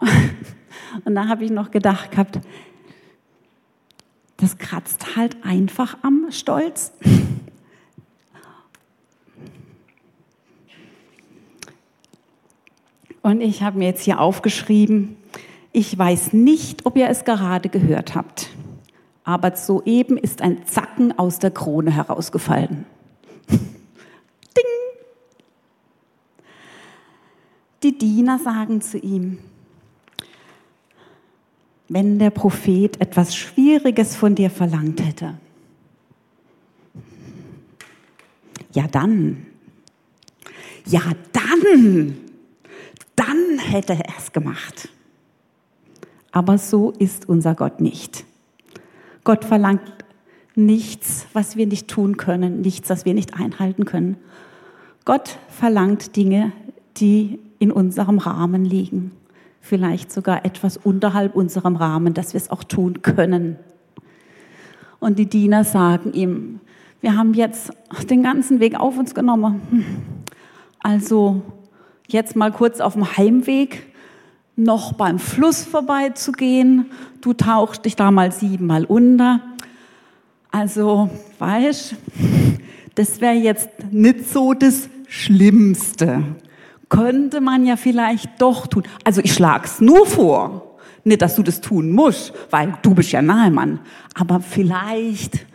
Und 1.04 1.14
da 1.14 1.28
habe 1.28 1.44
ich 1.44 1.50
noch 1.50 1.70
gedacht 1.70 2.10
gehabt, 2.10 2.38
das 4.38 4.58
kratzt 4.58 5.16
halt 5.16 5.36
einfach 5.44 5.96
am 6.02 6.26
Stolz. 6.30 6.92
Und 13.26 13.40
ich 13.40 13.60
habe 13.64 13.78
mir 13.78 13.86
jetzt 13.86 14.04
hier 14.04 14.20
aufgeschrieben, 14.20 15.16
ich 15.72 15.98
weiß 15.98 16.32
nicht, 16.32 16.86
ob 16.86 16.96
ihr 16.96 17.08
es 17.08 17.24
gerade 17.24 17.68
gehört 17.68 18.14
habt, 18.14 18.50
aber 19.24 19.56
soeben 19.56 20.16
ist 20.16 20.42
ein 20.42 20.64
Zacken 20.64 21.18
aus 21.18 21.40
der 21.40 21.50
Krone 21.50 21.90
herausgefallen. 21.90 22.86
Ding! 23.50 23.58
Die 27.82 27.98
Diener 27.98 28.38
sagen 28.38 28.80
zu 28.80 28.96
ihm, 28.96 29.38
wenn 31.88 32.20
der 32.20 32.30
Prophet 32.30 33.00
etwas 33.00 33.34
Schwieriges 33.34 34.14
von 34.14 34.36
dir 34.36 34.50
verlangt 34.50 35.04
hätte, 35.04 35.34
ja 38.70 38.86
dann, 38.86 39.46
ja 40.86 41.02
dann, 41.32 42.25
dann 43.16 43.58
hätte 43.58 43.94
er 43.94 44.14
es 44.16 44.32
gemacht. 44.32 44.88
Aber 46.32 46.58
so 46.58 46.92
ist 46.92 47.28
unser 47.28 47.54
Gott 47.54 47.80
nicht. 47.80 48.24
Gott 49.24 49.44
verlangt 49.44 49.80
nichts, 50.54 51.26
was 51.32 51.56
wir 51.56 51.66
nicht 51.66 51.88
tun 51.88 52.16
können, 52.16 52.60
nichts, 52.60 52.90
was 52.90 53.04
wir 53.04 53.14
nicht 53.14 53.34
einhalten 53.34 53.84
können. 53.84 54.16
Gott 55.04 55.38
verlangt 55.48 56.16
Dinge, 56.16 56.52
die 56.96 57.38
in 57.58 57.72
unserem 57.72 58.18
Rahmen 58.18 58.64
liegen. 58.64 59.12
Vielleicht 59.60 60.12
sogar 60.12 60.44
etwas 60.44 60.76
unterhalb 60.76 61.34
unserem 61.34 61.76
Rahmen, 61.76 62.14
dass 62.14 62.34
wir 62.34 62.40
es 62.40 62.50
auch 62.50 62.64
tun 62.64 63.02
können. 63.02 63.56
Und 65.00 65.18
die 65.18 65.26
Diener 65.26 65.64
sagen 65.64 66.12
ihm, 66.12 66.60
wir 67.00 67.16
haben 67.16 67.34
jetzt 67.34 67.72
den 68.08 68.22
ganzen 68.22 68.60
Weg 68.60 68.78
auf 68.78 68.98
uns 68.98 69.14
genommen. 69.14 69.60
Also 70.80 71.42
jetzt 72.08 72.36
mal 72.36 72.52
kurz 72.52 72.80
auf 72.80 72.94
dem 72.94 73.16
Heimweg 73.16 73.86
noch 74.56 74.94
beim 74.94 75.18
Fluss 75.18 75.64
vorbeizugehen. 75.64 76.86
Du 77.20 77.34
tauchst 77.34 77.84
dich 77.84 77.96
da 77.96 78.10
mal 78.10 78.32
siebenmal 78.32 78.84
unter. 78.84 79.40
Also, 80.50 81.10
weißt, 81.38 81.94
das 82.94 83.20
wäre 83.20 83.34
jetzt 83.34 83.68
nicht 83.90 84.28
so 84.30 84.54
das 84.54 84.88
Schlimmste. 85.08 86.24
könnte 86.88 87.40
man 87.40 87.66
ja 87.66 87.76
vielleicht 87.76 88.40
doch 88.40 88.66
tun. 88.66 88.84
Also 89.04 89.20
ich 89.22 89.34
schlag's 89.34 89.80
nur 89.80 90.06
vor. 90.06 90.78
Nicht, 91.04 91.22
dass 91.22 91.36
du 91.36 91.42
das 91.42 91.60
tun 91.60 91.90
musst, 91.90 92.32
weil 92.50 92.74
du 92.82 92.94
bist 92.94 93.12
ja 93.12 93.22
Nahemann. 93.22 93.80
Aber 94.14 94.40
vielleicht 94.40 95.46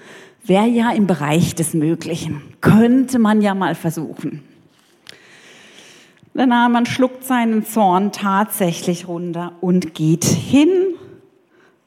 wäre 0.46 0.68
ja 0.68 0.92
im 0.92 1.08
Bereich 1.08 1.56
des 1.56 1.74
Möglichen. 1.74 2.42
Könnte 2.62 3.20
man 3.20 3.42
ja 3.42 3.54
mal 3.54 3.76
versuchen. 3.76 4.44
Der 6.34 6.46
Nahemann 6.46 6.86
schluckt 6.86 7.26
seinen 7.26 7.65
Zorn 7.65 8.13
tatsächlich 8.13 9.08
runter 9.08 9.54
und 9.60 9.94
geht 9.94 10.24
hin, 10.24 10.70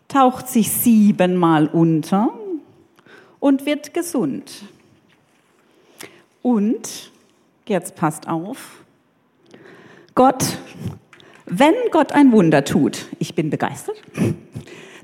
taucht 0.08 0.48
sich 0.48 0.70
siebenmal 0.70 1.66
unter 1.66 2.30
und 3.40 3.64
wird 3.64 3.94
gesund. 3.94 4.64
Und, 6.42 7.10
jetzt 7.66 7.96
passt 7.96 8.28
auf, 8.28 8.84
Gott, 10.14 10.58
wenn 11.46 11.74
Gott 11.90 12.12
ein 12.12 12.30
Wunder 12.30 12.64
tut, 12.64 13.06
ich 13.18 13.34
bin 13.34 13.48
begeistert, 13.48 13.96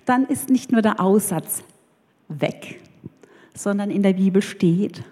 dann 0.05 0.26
ist 0.26 0.50
nicht 0.50 0.70
nur 0.70 0.83
der 0.83 1.00
Aussatz 1.00 1.62
weg, 2.29 2.81
sondern 3.55 3.90
in 3.90 4.03
der 4.03 4.12
Bibel 4.12 4.42
steht, 4.42 5.03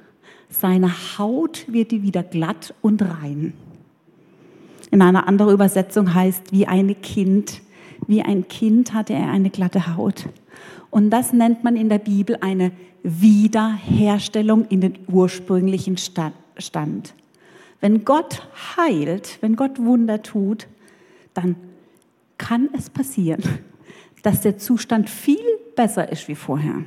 seine 0.51 0.93
Haut 1.19 1.65
wird 1.67 1.93
wieder 1.93 2.23
glatt 2.23 2.75
und 2.83 3.01
rein. 3.01 3.55
In 4.91 5.03
einer 5.03 5.29
anderen 5.29 5.53
Übersetzung 5.53 6.15
heißt, 6.15 6.53
wie 6.53 6.67
ein 6.67 7.01
Kind, 7.03 7.61
wie 8.07 8.23
ein 8.23 8.49
Kind 8.49 8.95
hatte 8.95 9.13
er 9.13 9.31
eine 9.31 9.51
glatte 9.51 9.97
Haut. 9.97 10.27
Und 10.91 11.11
das 11.11 11.33
nennt 11.33 11.65
man 11.65 11.77
in 11.77 11.89
der 11.89 11.99
Bibel 11.99 12.39
eine 12.41 12.73
Wiederherstellung 13.03 14.67
in 14.67 14.81
den 14.81 14.99
ursprünglichen 15.09 15.97
Stand. 15.99 17.15
Wenn 17.81 18.05
Gott 18.05 18.49
heilt, 18.77 19.39
wenn 19.41 19.57
Gott 19.57 19.79
Wunder 19.79 20.23
tut, 20.23 20.67
dann 21.35 21.57
kann 22.39 22.69
es 22.77 22.91
passieren, 22.91 23.43
dass 24.23 24.41
der 24.41 24.59
Zustand 24.59 25.11
viel 25.11 25.37
besser 25.77 26.11
ist 26.11 26.29
wie 26.29 26.35
vorher. 26.35 26.83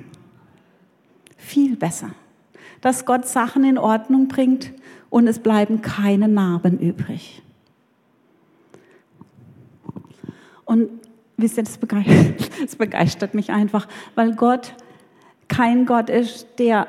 Viel 1.38 1.76
besser. 1.76 2.12
Dass 2.82 3.06
Gott 3.06 3.28
Sachen 3.28 3.64
in 3.64 3.78
Ordnung 3.78 4.28
bringt 4.28 4.74
und 5.10 5.28
es 5.28 5.40
bleiben 5.40 5.82
keine 5.82 6.28
Narben 6.28 6.80
übrig. 6.80 7.42
Und 10.72 10.90
wisst 11.36 11.58
ihr, 11.58 11.64
das 11.64 11.78
begeistert, 11.78 12.50
das 12.64 12.78
begeistert 12.78 13.34
mich 13.34 13.50
einfach, 13.50 13.90
weil 14.16 14.34
Gott 14.36 14.74
kein 15.50 15.86
Gott 15.86 16.10
ist, 16.10 16.48
der 16.60 16.88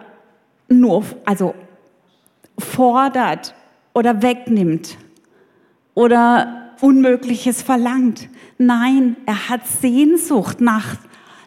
nur, 0.69 1.05
also 1.25 1.53
fordert 2.57 3.57
oder 3.93 4.23
wegnimmt 4.23 4.97
oder 5.95 6.75
Unmögliches 6.81 7.61
verlangt. 7.61 8.29
Nein, 8.57 9.17
er 9.27 9.49
hat 9.49 9.67
Sehnsucht 9.67 10.61
nach, 10.61 10.99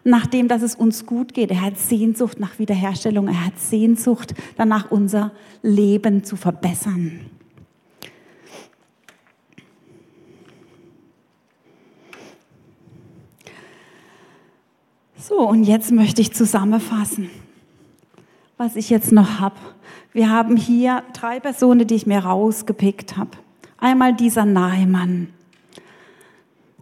nach 0.04 0.26
dem, 0.26 0.50
dass 0.50 0.62
es 0.62 0.76
uns 0.76 1.06
gut 1.06 1.34
geht. 1.34 1.52
Er 1.52 1.62
hat 1.62 1.78
Sehnsucht 1.78 2.41
nach 2.41 2.60
Wiederherstellung. 2.60 3.30
Er 3.30 3.45
hat 3.45 3.58
Sehnsucht 3.60 4.34
danach, 4.58 4.91
unser 4.91 5.32
Leben 5.62 6.26
zu 6.26 6.36
verbessern. 6.36 7.21
So, 15.28 15.40
und 15.40 15.64
jetzt 15.64 15.92
möchte 15.92 16.22
ich 16.22 16.34
zusammenfassen, 16.34 17.32
was 18.58 18.76
ich 18.76 18.92
jetzt 18.92 19.12
noch 19.12 19.40
habe. 19.40 19.56
Wir 20.14 20.30
haben 20.30 20.56
hier 20.56 21.02
drei 21.14 21.40
Personen, 21.40 21.88
die 21.88 21.96
ich 21.96 22.06
mir 22.06 22.20
rausgepickt 22.20 23.18
habe. 23.18 23.32
Einmal 23.80 24.14
dieser 24.14 24.46
Nahemann. 24.46 25.30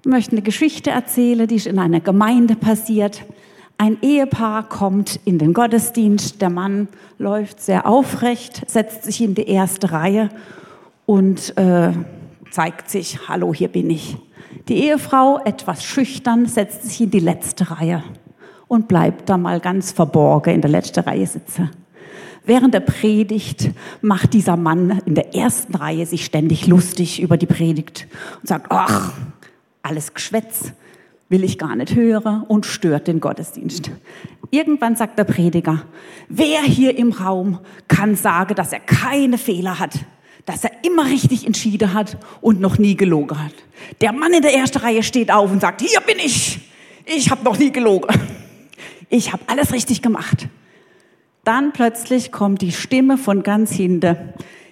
Ich 0.01 0.05
möchte 0.07 0.33
eine 0.33 0.41
Geschichte 0.41 0.89
erzählen, 0.89 1.47
die 1.47 1.55
ist 1.55 1.67
in 1.67 1.79
einer 1.79 2.01
Gemeinde 2.01 2.57
passiert. 2.57 3.23
Ein 3.77 3.97
Ehepaar 4.01 4.67
kommt 4.67 5.21
in 5.23 5.39
den 5.39 5.53
Gottesdienst, 5.53 6.41
der 6.41 6.49
Mann 6.49 6.89
läuft 7.19 7.61
sehr 7.61 7.87
aufrecht, 7.87 8.69
setzt 8.69 9.05
sich 9.05 9.21
in 9.21 9.35
die 9.35 9.47
erste 9.47 9.93
Reihe 9.93 10.27
und 11.05 11.57
äh, 11.57 11.93
zeigt 12.51 12.89
sich, 12.89 13.29
hallo, 13.29 13.53
hier 13.53 13.69
bin 13.69 13.89
ich. 13.89 14.17
Die 14.67 14.83
Ehefrau, 14.83 15.39
etwas 15.45 15.85
schüchtern, 15.85 16.45
setzt 16.45 16.83
sich 16.83 16.99
in 16.99 17.09
die 17.09 17.19
letzte 17.19 17.71
Reihe 17.71 18.03
und 18.73 18.87
bleibt 18.87 19.29
da 19.29 19.37
mal 19.37 19.59
ganz 19.59 19.91
verborgen 19.91 20.55
in 20.55 20.61
der 20.61 20.71
letzten 20.71 21.01
Reihe 21.01 21.27
sitzen. 21.27 21.69
Während 22.43 22.73
der 22.73 22.81
Predigt 22.81 23.69
macht 24.01 24.33
dieser 24.33 24.57
Mann 24.57 25.01
in 25.05 25.15
der 25.15 25.35
ersten 25.35 25.75
Reihe 25.75 26.05
sich 26.05 26.25
ständig 26.25 26.67
lustig 26.67 27.21
über 27.21 27.37
die 27.37 27.45
Predigt 27.45 28.07
und 28.41 28.47
sagt, 28.47 28.65
ach, 28.69 29.13
alles 29.83 30.13
Geschwätz, 30.13 30.73
will 31.29 31.43
ich 31.43 31.57
gar 31.57 31.75
nicht 31.75 31.95
hören 31.95 32.43
und 32.43 32.65
stört 32.65 33.07
den 33.07 33.19
Gottesdienst. 33.19 33.91
Irgendwann 34.49 34.95
sagt 34.95 35.17
der 35.17 35.23
Prediger, 35.23 35.83
wer 36.27 36.61
hier 36.61 36.97
im 36.97 37.11
Raum 37.11 37.59
kann 37.87 38.15
sagen, 38.15 38.55
dass 38.55 38.73
er 38.73 38.81
keine 38.81 39.37
Fehler 39.37 39.79
hat, 39.79 39.99
dass 40.45 40.63
er 40.63 40.71
immer 40.83 41.05
richtig 41.05 41.45
entschieden 41.45 41.93
hat 41.93 42.17
und 42.41 42.59
noch 42.59 42.77
nie 42.77 42.97
gelogen 42.97 43.41
hat. 43.41 43.53
Der 44.01 44.11
Mann 44.11 44.33
in 44.33 44.41
der 44.41 44.55
ersten 44.55 44.79
Reihe 44.79 45.03
steht 45.03 45.31
auf 45.31 45.51
und 45.51 45.61
sagt, 45.61 45.81
hier 45.81 46.01
bin 46.01 46.17
ich, 46.17 46.59
ich 47.05 47.29
habe 47.29 47.43
noch 47.43 47.57
nie 47.57 47.71
gelogen 47.71 48.09
ich 49.13 49.31
habe 49.31 49.43
alles 49.45 49.71
richtig 49.73 50.01
gemacht. 50.01 50.47
Dann 51.43 51.71
plötzlich 51.71 52.31
kommt 52.31 52.61
die 52.61 52.71
Stimme 52.71 53.19
von 53.19 53.43
ganz 53.43 53.71
hinten. 53.71 54.17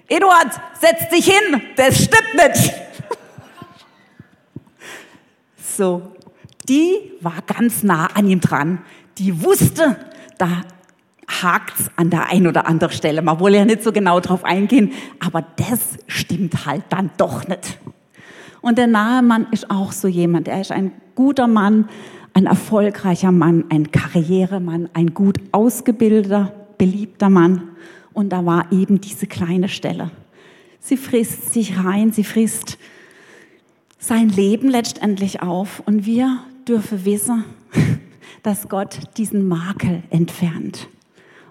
Eduard, 0.08 0.60
setz 0.80 1.10
dich 1.10 1.26
hin, 1.26 1.62
das 1.76 2.04
stimmt 2.04 2.34
nicht. 2.36 2.74
So, 5.74 6.12
die 6.68 7.14
war 7.22 7.36
ganz 7.48 7.82
nah 7.82 8.08
an 8.08 8.28
ihm 8.28 8.42
dran. 8.42 8.80
Die 9.18 9.42
wusste, 9.42 9.96
da 10.38 10.64
hakt's 11.42 11.90
an 11.96 12.10
der 12.10 12.28
einen 12.28 12.46
oder 12.46 12.68
anderen 12.68 12.94
Stelle. 12.94 13.22
Man 13.22 13.40
wollte 13.40 13.58
ja 13.58 13.66
nicht 13.66 13.82
so 13.82 13.94
genau 13.94 14.20
drauf 14.20 14.44
eingehen, 14.44 14.92
aber 15.22 15.44
das 15.56 15.98
stimmt 16.08 16.66
halt 16.66 16.84
dann 16.90 17.10
doch 17.16 17.48
nicht. 17.48 17.80
Und 18.60 18.78
der 18.78 18.88
nahe 18.88 19.24
Mann 19.24 19.48
ist 19.52 19.72
auch 19.72 19.94
so 19.94 20.10
jemand. 20.10 20.50
Er 20.50 20.60
ist 20.60 20.74
ein 20.74 20.92
guter 21.16 21.48
Mann, 21.48 21.88
ein 22.34 22.46
erfolgreicher 22.46 23.32
Mann, 23.32 23.66
ein 23.70 23.92
Karrieremann, 23.92 24.90
ein 24.94 25.14
gut 25.14 25.38
ausgebildeter, 25.52 26.54
beliebter 26.78 27.30
Mann. 27.30 27.70
Und 28.14 28.30
da 28.30 28.46
war 28.46 28.72
eben 28.72 29.02
diese 29.02 29.28
kleine 29.28 29.70
Stelle. 29.70 30.12
Sie 30.80 30.98
frisst 30.98 31.54
sich 31.54 31.78
rein, 31.78 32.12
sie 32.12 32.24
frisst 32.24 32.78
sein 34.00 34.30
Leben 34.30 34.70
letztendlich 34.70 35.42
auf. 35.42 35.82
Und 35.86 36.06
wir 36.06 36.40
dürfen 36.68 37.06
wissen, 37.06 37.44
dass 38.44 38.70
Gott 38.70 39.00
diesen 39.18 39.48
Makel 39.48 40.04
entfernt. 40.10 40.88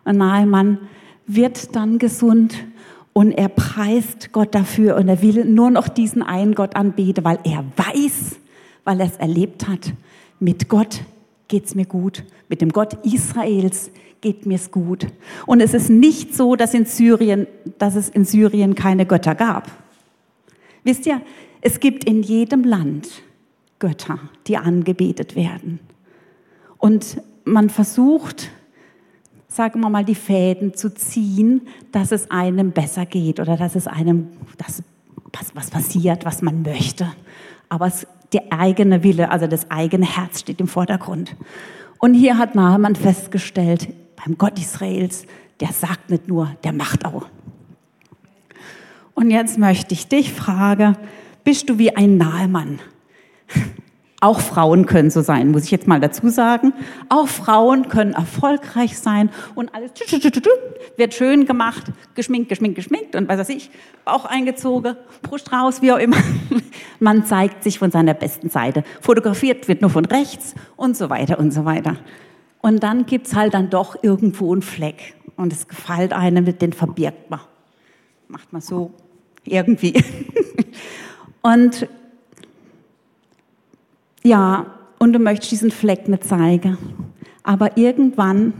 Und 0.04 0.16
nahe 0.16 0.46
Mann 0.46 0.78
wird 1.26 1.76
dann 1.76 1.98
gesund 1.98 2.64
und 3.12 3.32
er 3.32 3.48
preist 3.48 4.32
Gott 4.32 4.54
dafür 4.54 4.96
und 4.96 5.08
er 5.08 5.22
will 5.22 5.44
nur 5.44 5.70
noch 5.70 5.88
diesen 5.88 6.22
einen 6.22 6.54
Gott 6.54 6.76
anbeten, 6.76 7.24
weil 7.24 7.38
er 7.44 7.64
weiß, 7.76 8.36
weil 8.84 9.00
er 9.00 9.06
es 9.06 9.16
erlebt 9.16 9.68
hat, 9.68 9.92
mit 10.40 10.68
Gott 10.68 11.02
geht's 11.48 11.74
mir 11.74 11.86
gut, 11.86 12.24
mit 12.48 12.60
dem 12.60 12.70
Gott 12.70 12.94
Israels 13.04 13.90
geht 14.20 14.46
mir's 14.46 14.70
gut. 14.70 15.06
Und 15.46 15.60
es 15.60 15.74
ist 15.74 15.88
nicht 15.88 16.34
so, 16.34 16.56
dass 16.56 16.74
in 16.74 16.84
Syrien, 16.84 17.46
dass 17.78 17.94
es 17.94 18.08
in 18.08 18.24
Syrien 18.24 18.74
keine 18.74 19.06
Götter 19.06 19.34
gab. 19.34 19.70
Wisst 20.84 21.06
ihr, 21.06 21.20
es 21.60 21.80
gibt 21.80 22.04
in 22.04 22.22
jedem 22.22 22.64
Land 22.64 23.08
Götter, 23.78 24.18
die 24.46 24.56
angebetet 24.56 25.36
werden. 25.36 25.80
Und 26.78 27.20
man 27.44 27.70
versucht, 27.70 28.50
sagen 29.48 29.80
wir 29.80 29.90
mal, 29.90 30.04
die 30.04 30.14
Fäden 30.14 30.74
zu 30.74 30.94
ziehen, 30.94 31.62
dass 31.92 32.12
es 32.12 32.30
einem 32.30 32.72
besser 32.72 33.06
geht 33.06 33.40
oder 33.40 33.56
dass 33.56 33.74
es 33.74 33.86
einem, 33.86 34.28
dass 34.56 34.82
was 35.54 35.70
passiert, 35.70 36.24
was 36.24 36.42
man 36.42 36.62
möchte. 36.62 37.10
Aber 37.68 37.86
es 37.86 38.06
der 38.32 38.44
eigene 38.50 39.02
Wille, 39.02 39.30
also 39.30 39.46
das 39.46 39.70
eigene 39.70 40.06
Herz 40.06 40.40
steht 40.40 40.60
im 40.60 40.68
Vordergrund. 40.68 41.34
Und 41.98 42.14
hier 42.14 42.38
hat 42.38 42.54
Naaman 42.54 42.96
festgestellt, 42.96 43.88
beim 44.16 44.38
Gott 44.38 44.58
Israels, 44.58 45.26
der 45.60 45.72
sagt 45.72 46.10
nicht 46.10 46.28
nur, 46.28 46.54
der 46.64 46.72
macht 46.72 47.04
auch. 47.04 47.26
Und 49.14 49.30
jetzt 49.30 49.58
möchte 49.58 49.94
ich 49.94 50.08
dich 50.08 50.32
fragen, 50.32 50.96
bist 51.44 51.68
du 51.68 51.78
wie 51.78 51.94
ein 51.94 52.16
Nahemann? 52.16 52.78
Auch 54.22 54.38
Frauen 54.38 54.84
können 54.84 55.10
so 55.10 55.22
sein, 55.22 55.50
muss 55.50 55.64
ich 55.64 55.70
jetzt 55.70 55.88
mal 55.88 55.98
dazu 55.98 56.28
sagen. 56.28 56.74
Auch 57.08 57.26
Frauen 57.26 57.88
können 57.88 58.12
erfolgreich 58.12 58.98
sein 58.98 59.30
und 59.54 59.74
alles 59.74 59.92
wird 60.96 61.14
schön 61.14 61.46
gemacht, 61.46 61.84
geschminkt, 62.14 62.50
geschminkt, 62.50 62.76
geschminkt 62.76 63.16
und 63.16 63.28
was 63.28 63.38
weiß 63.38 63.48
ich, 63.48 63.70
Bauch 64.04 64.26
eingezogen, 64.26 64.96
Brust 65.22 65.50
raus, 65.52 65.80
wie 65.80 65.92
auch 65.92 65.98
immer. 65.98 66.18
Man 67.00 67.24
zeigt 67.24 67.64
sich 67.64 67.78
von 67.78 67.90
seiner 67.90 68.12
besten 68.12 68.50
Seite. 68.50 68.84
Fotografiert 69.00 69.68
wird 69.68 69.80
nur 69.80 69.90
von 69.90 70.04
rechts 70.04 70.54
und 70.76 70.98
so 70.98 71.08
weiter 71.08 71.38
und 71.38 71.50
so 71.52 71.64
weiter. 71.64 71.96
Und 72.60 72.82
dann 72.82 73.06
gibt's 73.06 73.34
halt 73.34 73.54
dann 73.54 73.70
doch 73.70 74.02
irgendwo 74.02 74.52
einen 74.52 74.60
Fleck 74.60 75.14
und 75.36 75.50
es 75.50 75.66
gefällt 75.66 76.12
einem, 76.12 76.58
den 76.58 76.74
verbirgt 76.74 77.30
man. 77.30 77.40
Macht 78.28 78.52
man 78.52 78.60
so 78.60 78.92
irgendwie. 79.44 79.94
Und 81.42 81.88
ja, 84.22 84.66
und 84.98 85.12
du 85.14 85.18
möchtest 85.18 85.52
diesen 85.52 85.70
Fleck 85.70 86.08
nicht 86.08 86.24
zeigen. 86.24 86.76
Aber 87.42 87.76
irgendwann, 87.76 88.52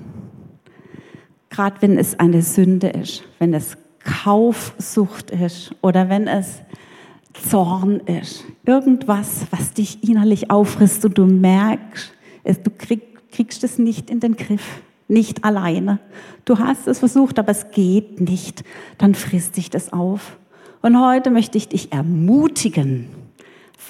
gerade 1.51 1.77
wenn 1.81 1.99
es 1.99 2.19
eine 2.19 2.43
Sünde 2.43 2.89
ist, 2.89 3.25
wenn 3.39 3.53
es 3.53 3.77
Kaufsucht 4.03 5.31
ist 5.31 5.75
oder 5.83 6.09
wenn 6.09 6.27
es 6.27 6.63
Zorn 7.49 8.01
ist, 8.01 8.45
irgendwas, 8.65 9.47
was 9.51 9.73
dich 9.73 10.03
innerlich 10.03 10.51
auffrisst 10.51 11.05
und 11.05 11.19
du 11.19 11.27
merkst, 11.27 12.13
du 12.45 12.71
krieg, 12.77 13.31
kriegst 13.31 13.63
es 13.63 13.79
nicht 13.79 14.11
in 14.11 14.21
den 14.21 14.37
Griff, 14.37 14.81
nicht 15.09 15.45
alleine. 15.45 15.99
Du 16.45 16.59
hast 16.59 16.89
es 16.89 17.01
versucht, 17.01 17.39
aber 17.39 17.51
es 17.51 17.71
geht 17.71 18.21
nicht. 18.21 18.65
Dann 18.99 19.15
frisst 19.15 19.57
dich 19.57 19.71
das 19.71 19.93
auf. 19.93 20.39
Und 20.83 20.99
heute 20.99 21.31
möchte 21.31 21.59
ich 21.59 21.69
dich 21.69 21.93
ermutigen, 21.93 23.09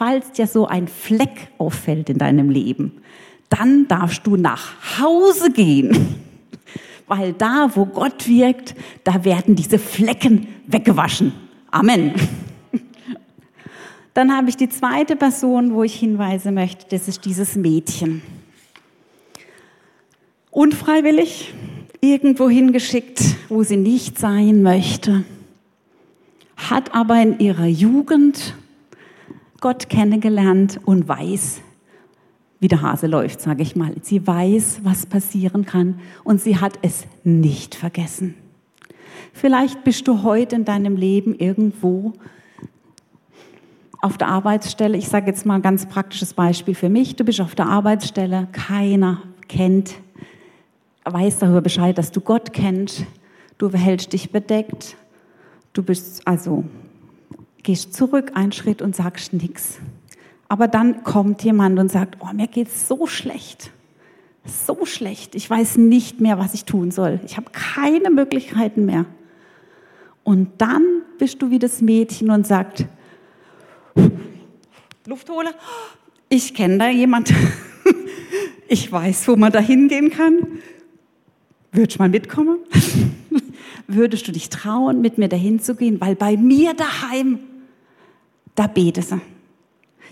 falls 0.00 0.32
dir 0.32 0.46
so 0.46 0.66
ein 0.66 0.88
Fleck 0.88 1.48
auffällt 1.58 2.08
in 2.08 2.16
deinem 2.16 2.48
Leben, 2.48 3.02
dann 3.50 3.86
darfst 3.86 4.26
du 4.26 4.36
nach 4.36 4.98
Hause 4.98 5.50
gehen. 5.52 6.16
Weil 7.06 7.34
da, 7.34 7.70
wo 7.74 7.84
Gott 7.84 8.26
wirkt, 8.26 8.74
da 9.04 9.26
werden 9.26 9.56
diese 9.56 9.78
Flecken 9.78 10.48
weggewaschen. 10.66 11.34
Amen. 11.70 12.14
Dann 14.14 14.34
habe 14.34 14.48
ich 14.48 14.56
die 14.56 14.70
zweite 14.70 15.16
Person, 15.16 15.74
wo 15.74 15.82
ich 15.82 15.96
hinweisen 15.96 16.54
möchte, 16.54 16.86
das 16.88 17.06
ist 17.06 17.24
dieses 17.26 17.56
Mädchen. 17.56 18.22
Unfreiwillig 20.50 21.52
irgendwo 22.00 22.48
hingeschickt, 22.48 23.20
wo 23.50 23.64
sie 23.64 23.76
nicht 23.76 24.18
sein 24.18 24.62
möchte, 24.62 25.24
hat 26.56 26.94
aber 26.94 27.20
in 27.20 27.38
ihrer 27.38 27.66
Jugend 27.66 28.54
Gott 29.60 29.88
kennengelernt 29.88 30.80
und 30.84 31.06
weiß, 31.06 31.60
wie 32.60 32.68
der 32.68 32.82
Hase 32.82 33.06
läuft, 33.06 33.40
sage 33.40 33.62
ich 33.62 33.76
mal. 33.76 33.94
Sie 34.02 34.26
weiß, 34.26 34.80
was 34.82 35.06
passieren 35.06 35.64
kann 35.64 36.00
und 36.24 36.40
sie 36.40 36.58
hat 36.58 36.78
es 36.82 37.06
nicht 37.24 37.74
vergessen. 37.74 38.34
Vielleicht 39.32 39.84
bist 39.84 40.08
du 40.08 40.22
heute 40.22 40.56
in 40.56 40.64
deinem 40.64 40.96
Leben 40.96 41.34
irgendwo 41.34 42.14
auf 44.00 44.18
der 44.18 44.28
Arbeitsstelle. 44.28 44.96
Ich 44.96 45.08
sage 45.08 45.26
jetzt 45.26 45.46
mal 45.46 45.56
ein 45.56 45.62
ganz 45.62 45.86
praktisches 45.86 46.34
Beispiel 46.34 46.74
für 46.74 46.88
mich. 46.88 47.16
Du 47.16 47.24
bist 47.24 47.40
auf 47.40 47.54
der 47.54 47.66
Arbeitsstelle, 47.66 48.48
keiner 48.52 49.22
kennt, 49.48 49.94
weiß 51.04 51.38
darüber 51.38 51.60
Bescheid, 51.60 51.96
dass 51.98 52.12
du 52.12 52.20
Gott 52.20 52.52
kennst. 52.52 53.04
Du 53.58 53.70
hältst 53.70 54.12
dich 54.12 54.30
bedeckt. 54.30 54.96
Du 55.72 55.82
bist 55.82 56.26
also 56.26 56.64
gehst 57.62 57.94
zurück 57.94 58.32
einen 58.34 58.52
Schritt 58.52 58.82
und 58.82 58.96
sagst 58.96 59.32
nichts. 59.32 59.78
Aber 60.48 60.68
dann 60.68 61.04
kommt 61.04 61.42
jemand 61.42 61.78
und 61.78 61.90
sagt, 61.90 62.16
oh, 62.20 62.32
mir 62.34 62.48
geht's 62.48 62.88
so 62.88 63.06
schlecht. 63.06 63.70
So 64.44 64.84
schlecht. 64.84 65.34
Ich 65.34 65.48
weiß 65.48 65.76
nicht 65.76 66.20
mehr, 66.20 66.38
was 66.38 66.54
ich 66.54 66.64
tun 66.64 66.90
soll. 66.90 67.20
Ich 67.24 67.36
habe 67.36 67.50
keine 67.52 68.10
Möglichkeiten 68.10 68.84
mehr. 68.84 69.04
Und 70.24 70.50
dann 70.58 71.02
bist 71.18 71.40
du 71.42 71.50
wie 71.50 71.58
das 71.58 71.80
Mädchen 71.80 72.30
und 72.30 72.46
sagt, 72.46 72.86
Luft 75.06 75.28
hole. 75.28 75.50
Ich 76.28 76.54
kenne 76.54 76.78
da 76.78 76.88
jemand. 76.88 77.32
Ich 78.72 78.92
weiß, 78.92 79.26
wo 79.26 79.34
man 79.34 79.50
da 79.50 79.58
hingehen 79.58 80.10
kann. 80.10 80.46
Würdest 81.72 81.98
du 81.98 82.02
mal 82.02 82.08
mitkommen? 82.08 82.58
Würdest 83.86 84.26
du 84.28 84.32
dich 84.32 84.48
trauen, 84.48 85.00
mit 85.00 85.18
mir 85.18 85.28
dahin 85.28 85.60
zu 85.60 85.74
gehen? 85.74 86.00
Weil 86.00 86.14
bei 86.14 86.36
mir 86.36 86.74
daheim 86.74 87.38
da 88.54 88.66
bete 88.66 89.02
sie. 89.02 89.20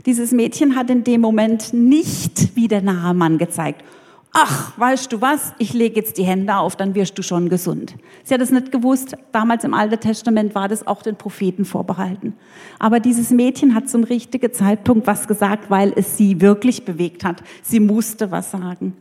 Dieses 0.07 0.33
Mädchen 0.33 0.77
hat 0.77 0.91
in 0.91 1.05
dem 1.05 1.21
Moment 1.21 1.75
nicht 1.75 2.57
wie 2.57 2.69
der 2.69 2.83
nahe 2.83 3.13
Mann 3.13 3.37
gezeigt. 3.37 3.85
Ach, 4.33 4.79
weißt 4.79 5.13
du 5.13 5.21
was? 5.21 5.53
Ich 5.59 5.73
lege 5.73 5.97
jetzt 5.97 6.19
die 6.19 6.23
Hände 6.23 6.57
auf, 6.57 6.77
dann 6.77 6.95
wirst 6.95 7.19
du 7.19 7.23
schon 7.23 7.49
gesund. 7.49 7.95
Sie 8.25 8.35
hat 8.35 8.41
es 8.41 8.51
nicht 8.51 8.71
gewusst. 8.71 9.17
Damals 9.33 9.65
im 9.65 9.75
Alten 9.75 9.99
Testament 9.99 10.55
war 10.55 10.69
das 10.69 10.87
auch 10.87 11.03
den 11.03 11.17
Propheten 11.17 11.65
vorbehalten. 11.65 12.35
Aber 12.79 13.01
dieses 13.01 13.31
Mädchen 13.31 13.75
hat 13.75 13.89
zum 13.89 14.05
richtigen 14.05 14.53
Zeitpunkt 14.53 15.07
was 15.07 15.27
gesagt, 15.27 15.71
weil 15.71 15.93
es 15.97 16.17
sie 16.17 16.41
wirklich 16.41 16.85
bewegt 16.85 17.25
hat. 17.25 17.43
Sie 17.63 17.81
musste 17.81 18.31
was 18.31 18.51
sagen. 18.51 18.97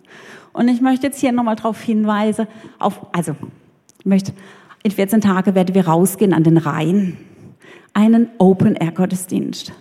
Und 0.53 0.69
ich 0.69 0.81
möchte 0.81 1.07
jetzt 1.07 1.19
hier 1.19 1.31
nochmal 1.31 1.55
darauf 1.55 1.79
hinweisen, 1.81 2.47
auf, 2.79 3.05
also, 3.13 3.35
möchte, 4.07 4.33
in 4.83 4.91
14 4.91 5.21
Tagen 5.21 5.55
werden 5.55 5.75
wir 5.75 5.87
rausgehen 5.87 6.33
an 6.33 6.43
den 6.43 6.57
Rhein 6.57 7.17
einen 7.93 8.29
Open-Air-Gottesdienst. 8.37 9.73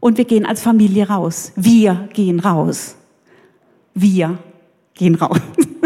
Und 0.00 0.18
wir 0.18 0.24
gehen 0.24 0.44
als 0.44 0.60
Familie 0.60 1.08
raus. 1.08 1.52
Wir 1.56 2.08
gehen 2.12 2.40
raus. 2.40 2.96
Wir 3.94 4.38
gehen 4.94 5.14
raus. 5.14 5.40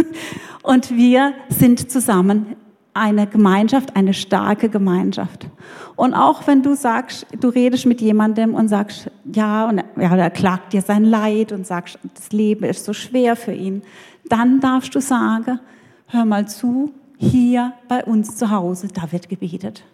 Und 0.63 0.91
wir 0.91 1.35
sind 1.51 1.91
zusammen 1.91 2.57
eine 2.95 3.27
Gemeinschaft, 3.27 3.95
eine 3.95 4.13
starke 4.13 4.69
Gemeinschaft. 4.69 5.47
Und 5.95 6.15
auch 6.15 6.47
wenn 6.47 6.63
du 6.63 6.75
sagst, 6.75 7.27
du 7.39 7.49
redest 7.49 7.87
mit 7.87 8.01
jemandem 8.01 8.55
und 8.55 8.69
sagst, 8.69 9.11
ja, 9.33 9.69
und 9.69 9.83
ja, 9.97 10.17
er 10.17 10.31
klagt 10.31 10.73
dir 10.73 10.83
sein 10.83 11.05
Leid 11.05 11.53
und 11.53 11.67
sagst, 11.67 11.99
das 12.15 12.33
Leben 12.33 12.65
ist 12.65 12.85
so 12.85 12.93
schwer 12.93 13.37
für 13.37 13.53
ihn, 13.53 13.83
dann 14.29 14.61
darfst 14.61 14.95
du 14.95 15.01
sagen, 15.01 15.61
hör 16.07 16.25
mal 16.25 16.49
zu, 16.49 16.93
hier 17.19 17.75
bei 17.89 18.05
uns 18.05 18.37
zu 18.37 18.51
Hause, 18.51 18.89
da 18.89 19.13
wird 19.13 19.29
gebetet 19.29 19.85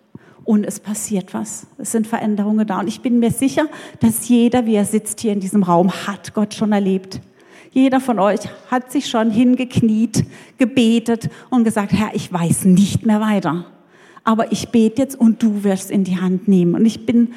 und 0.44 0.64
es 0.64 0.78
passiert 0.78 1.34
was. 1.34 1.66
Es 1.78 1.92
sind 1.92 2.06
Veränderungen 2.06 2.66
da. 2.66 2.80
Und 2.80 2.88
ich 2.88 3.00
bin 3.00 3.18
mir 3.18 3.30
sicher, 3.30 3.66
dass 4.00 4.28
jeder, 4.28 4.66
wie 4.66 4.74
er 4.74 4.84
sitzt 4.84 5.20
hier 5.20 5.32
in 5.32 5.40
diesem 5.40 5.62
Raum, 5.62 5.90
hat 5.90 6.34
Gott 6.34 6.54
schon 6.54 6.72
erlebt. 6.72 7.20
Jeder 7.72 8.00
von 8.00 8.18
euch 8.18 8.40
hat 8.70 8.92
sich 8.92 9.08
schon 9.08 9.30
hingekniet, 9.30 10.24
gebetet 10.58 11.28
und 11.50 11.64
gesagt, 11.64 11.92
Herr, 11.92 12.14
ich 12.14 12.32
weiß 12.32 12.66
nicht 12.66 13.04
mehr 13.04 13.20
weiter. 13.20 13.64
Aber 14.22 14.52
ich 14.52 14.68
bete 14.68 15.02
jetzt 15.02 15.18
und 15.18 15.42
du 15.42 15.64
wirst 15.64 15.90
in 15.90 16.04
die 16.04 16.20
Hand 16.20 16.46
nehmen. 16.46 16.74
Und 16.74 16.86
ich 16.86 17.04
bin, 17.04 17.32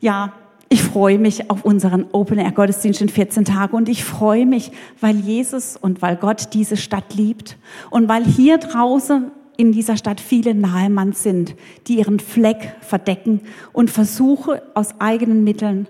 ja, 0.00 0.32
ich 0.72 0.82
freue 0.82 1.18
mich 1.18 1.50
auf 1.50 1.66
unseren 1.66 2.06
Open 2.12 2.38
Air 2.38 2.52
Gottesdienst 2.52 3.02
in 3.02 3.10
14 3.10 3.44
Tagen 3.44 3.76
und 3.76 3.90
ich 3.90 4.04
freue 4.04 4.46
mich, 4.46 4.72
weil 5.02 5.16
Jesus 5.16 5.76
und 5.76 6.00
weil 6.00 6.16
Gott 6.16 6.54
diese 6.54 6.78
Stadt 6.78 7.14
liebt 7.14 7.58
und 7.90 8.08
weil 8.08 8.24
hier 8.24 8.56
draußen 8.56 9.30
in 9.58 9.72
dieser 9.72 9.98
Stadt 9.98 10.18
viele 10.18 10.54
Nahemann 10.54 11.12
sind, 11.12 11.56
die 11.88 11.98
ihren 11.98 12.20
Fleck 12.20 12.74
verdecken 12.80 13.42
und 13.74 13.90
versuchen 13.90 14.60
aus 14.72 14.98
eigenen 14.98 15.44
Mitteln 15.44 15.88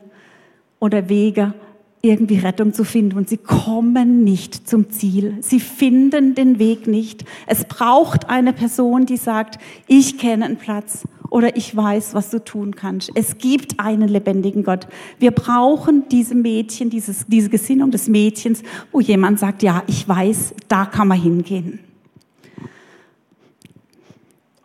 oder 0.80 1.08
Wege 1.08 1.54
irgendwie 2.00 2.38
Rettung 2.38 2.72
zu 2.72 2.82
finden 2.82 3.16
und 3.16 3.28
sie 3.28 3.36
kommen 3.36 4.24
nicht 4.24 4.68
zum 4.68 4.90
Ziel. 4.90 5.36
Sie 5.42 5.60
finden 5.60 6.34
den 6.34 6.58
Weg 6.58 6.88
nicht. 6.88 7.24
Es 7.46 7.64
braucht 7.66 8.28
eine 8.28 8.52
Person, 8.52 9.06
die 9.06 9.16
sagt, 9.16 9.60
ich 9.86 10.18
kenne 10.18 10.44
einen 10.44 10.56
Platz 10.56 11.04
oder 11.32 11.56
ich 11.56 11.74
weiß, 11.74 12.12
was 12.12 12.28
du 12.28 12.44
tun 12.44 12.76
kannst. 12.76 13.10
Es 13.14 13.38
gibt 13.38 13.80
einen 13.80 14.08
lebendigen 14.08 14.64
Gott. 14.64 14.86
Wir 15.18 15.30
brauchen 15.30 16.06
diese 16.10 16.34
Mädchen, 16.34 16.90
dieses, 16.90 17.24
diese 17.26 17.48
Gesinnung 17.48 17.90
des 17.90 18.06
Mädchens, 18.06 18.62
wo 18.92 19.00
jemand 19.00 19.38
sagt, 19.38 19.62
ja, 19.62 19.82
ich 19.86 20.06
weiß, 20.06 20.54
da 20.68 20.84
kann 20.84 21.08
man 21.08 21.18
hingehen. 21.18 21.78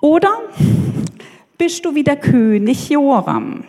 Oder 0.01 0.41
bist 1.58 1.86
du 1.86 1.95
wie 1.95 2.03
der 2.03 2.17
König 2.17 2.89
Joram? 2.89 3.63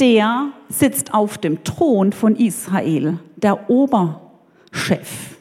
Der 0.00 0.48
sitzt 0.68 1.14
auf 1.14 1.38
dem 1.38 1.62
Thron 1.62 2.12
von 2.12 2.34
Israel, 2.34 3.20
der 3.36 3.70
Oberchef 3.70 5.36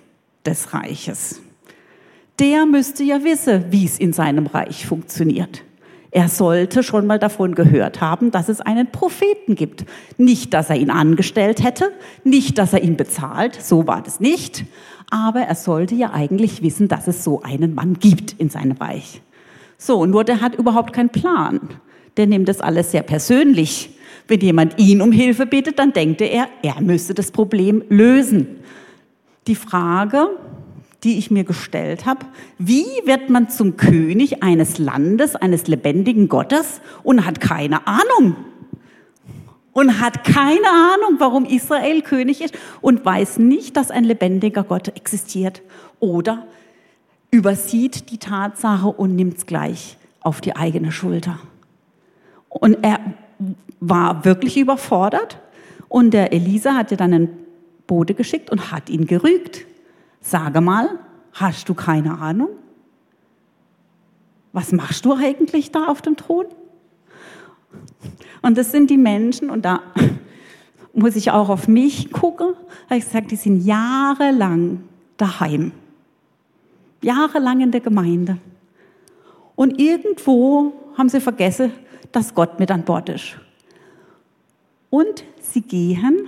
des 0.45 0.71
Reiches. 0.71 1.41
Der 2.37 2.67
müsste 2.67 3.03
ja 3.03 3.23
wissen, 3.23 3.65
wie 3.71 3.85
es 3.85 3.97
in 3.97 4.13
seinem 4.13 4.45
Reich 4.45 4.85
funktioniert. 4.85 5.63
Er 6.15 6.29
sollte 6.29 6.83
schon 6.83 7.07
mal 7.07 7.17
davon 7.17 7.55
gehört 7.55 7.99
haben, 7.99 8.29
dass 8.29 8.47
es 8.47 8.61
einen 8.61 8.91
Propheten 8.91 9.55
gibt. 9.55 9.83
Nicht, 10.19 10.53
dass 10.53 10.69
er 10.69 10.75
ihn 10.75 10.91
angestellt 10.91 11.63
hätte, 11.63 11.91
nicht, 12.23 12.59
dass 12.59 12.71
er 12.71 12.83
ihn 12.83 12.97
bezahlt, 12.97 13.59
so 13.59 13.87
war 13.87 14.03
das 14.03 14.19
nicht. 14.19 14.63
Aber 15.09 15.39
er 15.39 15.55
sollte 15.55 15.95
ja 15.95 16.13
eigentlich 16.13 16.61
wissen, 16.61 16.87
dass 16.87 17.07
es 17.07 17.23
so 17.23 17.41
einen 17.41 17.73
Mann 17.73 17.95
gibt 17.95 18.33
in 18.33 18.51
seinem 18.51 18.73
Reich. 18.73 19.23
So, 19.79 20.05
nur 20.05 20.23
der 20.23 20.39
hat 20.39 20.53
überhaupt 20.53 20.93
keinen 20.93 21.09
Plan. 21.09 21.59
Der 22.15 22.27
nimmt 22.27 22.47
das 22.47 22.61
alles 22.61 22.91
sehr 22.91 23.01
persönlich. 23.01 23.89
Wenn 24.27 24.39
jemand 24.39 24.79
ihn 24.79 25.01
um 25.01 25.11
Hilfe 25.11 25.47
bittet, 25.47 25.79
dann 25.79 25.93
denkt 25.93 26.21
er, 26.21 26.47
er 26.61 26.79
müsste 26.79 27.15
das 27.15 27.31
Problem 27.31 27.83
lösen. 27.89 28.59
Die 29.47 29.55
Frage, 29.55 30.29
die 31.03 31.17
ich 31.17 31.31
mir 31.31 31.43
gestellt 31.43 32.05
habe, 32.05 32.25
wie 32.57 32.85
wird 33.05 33.29
man 33.29 33.49
zum 33.49 33.77
König 33.77 34.41
eines 34.41 34.77
Landes, 34.77 35.35
eines 35.35 35.67
lebendigen 35.67 36.29
Gottes 36.29 36.81
und 37.03 37.25
hat 37.25 37.41
keine 37.41 37.85
Ahnung? 37.87 38.35
Und 39.73 39.99
hat 39.99 40.23
keine 40.23 40.69
Ahnung, 40.69 41.15
warum 41.17 41.45
Israel 41.45 42.03
König 42.03 42.41
ist 42.41 42.55
und 42.79 43.03
weiß 43.03 43.39
nicht, 43.39 43.75
dass 43.75 43.89
ein 43.89 44.03
lebendiger 44.03 44.63
Gott 44.63 44.89
existiert. 44.89 45.63
Oder 45.99 46.45
übersieht 47.31 48.11
die 48.11 48.19
Tatsache 48.19 48.87
und 48.87 49.15
nimmt 49.15 49.37
es 49.39 49.45
gleich 49.47 49.97
auf 50.21 50.41
die 50.41 50.55
eigene 50.55 50.91
Schulter. 50.91 51.39
Und 52.49 52.83
er 52.83 52.99
war 53.79 54.25
wirklich 54.25 54.57
überfordert. 54.57 55.39
Und 55.89 56.11
der 56.11 56.33
Elisa 56.33 56.75
hat 56.75 56.91
ja 56.91 56.97
dann 56.97 57.13
einen 57.13 57.29
Bote 57.87 58.13
geschickt 58.13 58.51
und 58.51 58.71
hat 58.71 58.89
ihn 58.91 59.07
gerügt. 59.07 59.65
Sage 60.25 60.61
mal, 60.61 60.99
hast 61.33 61.67
du 61.67 61.73
keine 61.73 62.17
Ahnung? 62.17 62.49
Was 64.53 64.71
machst 64.71 65.03
du 65.03 65.13
eigentlich 65.13 65.71
da 65.71 65.87
auf 65.87 66.01
dem 66.01 66.15
Thron? 66.15 66.45
Und 68.41 68.57
das 68.57 68.71
sind 68.71 68.89
die 68.89 68.97
Menschen, 68.97 69.49
und 69.49 69.65
da 69.65 69.81
muss 70.93 71.17
ich 71.17 71.31
auch 71.31 71.49
auf 71.49 71.67
mich 71.67 72.11
gucken, 72.11 72.53
habe 72.85 72.97
ich 72.97 73.03
gesagt, 73.03 73.31
die 73.31 73.35
sind 73.35 73.65
jahrelang 73.65 74.83
daheim. 75.17 75.73
Jahrelang 77.01 77.59
in 77.59 77.71
der 77.71 77.81
Gemeinde. 77.81 78.37
Und 79.55 79.77
irgendwo 79.77 80.71
haben 80.97 81.09
sie 81.09 81.19
vergessen, 81.19 81.73
dass 82.13 82.33
Gott 82.33 82.59
mit 82.59 82.71
an 82.71 82.85
Bord 82.85 83.09
ist. 83.09 83.37
Und 84.89 85.25
sie 85.41 85.61
gehen 85.61 86.27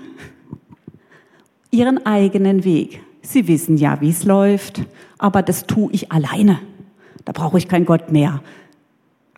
ihren 1.72 2.06
eigenen 2.06 2.66
Weg. 2.66 3.02
Sie 3.26 3.48
wissen 3.48 3.78
ja, 3.78 4.00
wie 4.02 4.10
es 4.10 4.24
läuft, 4.24 4.84
aber 5.18 5.42
das 5.42 5.66
tue 5.66 5.92
ich 5.92 6.12
alleine. 6.12 6.60
Da 7.26 7.32
brauche 7.32 7.58
ich 7.58 7.68
keinen 7.68 7.86
Gott 7.86 8.12
mehr. 8.12 8.42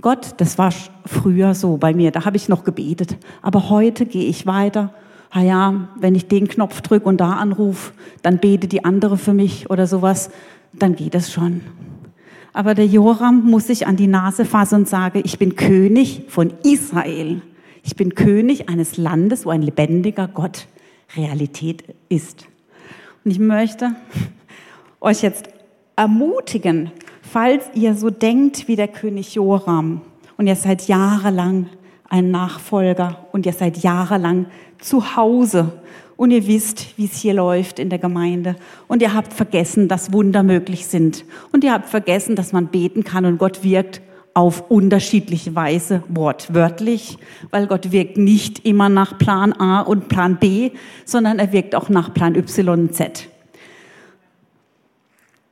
Gott, 0.02 0.36
das 0.38 0.58
war 0.58 0.72
früher 1.06 1.56
so 1.56 1.78
bei 1.78 1.94
mir, 1.94 2.12
da 2.12 2.26
habe 2.26 2.38
ich 2.38 2.50
noch 2.50 2.64
gebetet. 2.64 3.18
Aber 3.42 3.70
heute 3.70 4.06
gehe 4.06 4.28
ich 4.28 4.46
weiter. 4.46 4.94
Ah 5.32 5.42
ja, 5.42 5.88
wenn 6.00 6.16
ich 6.16 6.28
den 6.28 6.48
Knopf 6.48 6.82
drücke 6.82 7.08
und 7.08 7.18
da 7.18 7.34
anrufe, 7.34 7.94
dann 8.22 8.40
bete 8.40 8.68
die 8.68 8.86
andere 8.86 9.18
für 9.18 9.34
mich 9.34 9.70
oder 9.70 9.88
sowas, 9.88 10.30
dann 10.74 10.96
geht 10.96 11.16
es 11.16 11.32
schon. 11.32 11.62
Aber 12.54 12.76
der 12.76 12.86
Joram 12.86 13.44
muss 13.44 13.68
sich 13.68 13.88
an 13.88 13.96
die 13.96 14.08
Nase 14.08 14.46
fassen 14.46 14.76
und 14.76 14.88
sagen, 14.88 15.22
ich 15.24 15.40
bin 15.40 15.56
König 15.56 16.24
von 16.28 16.54
Israel. 16.64 17.42
Ich 17.84 17.96
bin 17.96 18.16
König 18.16 18.70
eines 18.70 18.98
Landes, 18.98 19.46
wo 19.46 19.50
ein 19.50 19.62
lebendiger 19.62 20.28
Gott 20.28 20.68
Realität 21.16 21.84
ist. 22.10 22.48
Und 23.28 23.32
ich 23.32 23.40
möchte 23.40 23.94
euch 25.02 25.22
jetzt 25.22 25.50
ermutigen, 25.98 26.92
falls 27.22 27.66
ihr 27.74 27.94
so 27.94 28.10
denkt 28.10 28.70
wie 28.70 28.78
der 28.78 28.88
König 28.88 29.36
Joram 29.36 30.00
und 30.38 30.48
ihr 30.48 30.56
seid 30.56 30.88
jahrelang 30.88 31.68
ein 32.08 32.32
Nachfolger 32.32 33.28
und 33.34 33.46
ihr 33.46 33.52
seid 33.52 33.80
jahrelang 33.80 34.46
zu 34.80 35.18
Hause 35.18 35.74
und 36.16 36.32
ihr 36.32 36.48
wisst, 36.48 36.98
wie 36.98 37.04
es 37.04 37.18
hier 37.18 37.34
läuft 37.34 37.80
in 37.80 37.90
der 37.90 38.00
Gemeinde 38.00 38.56
und 38.88 39.02
ihr 39.02 39.14
habt 39.14 39.34
vergessen, 39.34 39.90
dass 39.90 40.14
Wunder 40.14 40.42
möglich 40.42 40.88
sind 40.88 41.26
und 41.52 41.66
ihr 41.66 41.74
habt 41.74 41.90
vergessen, 41.90 42.38
dass 42.38 42.54
man 42.54 42.68
beten 42.68 43.04
kann 43.04 43.26
und 43.26 43.40
Gott 43.40 43.62
wirkt 43.62 44.00
auf 44.38 44.70
unterschiedliche 44.70 45.56
Weise, 45.56 46.04
wortwörtlich, 46.10 47.18
weil 47.50 47.66
Gott 47.66 47.92
wirkt 47.92 48.18
nicht 48.18 48.68
immer 48.68 48.88
nach 48.88 49.18
Plan 49.18 49.52
A 49.52 49.82
und 49.82 50.10
Plan 50.10 50.38
B, 50.38 50.70
sondern 51.06 51.40
er 51.40 51.52
wirkt 51.54 51.74
auch 51.74 51.90
nach 51.90 52.14
Plan 52.14 52.36
Y 52.36 52.70
und 52.82 52.94
Z. 52.94 53.30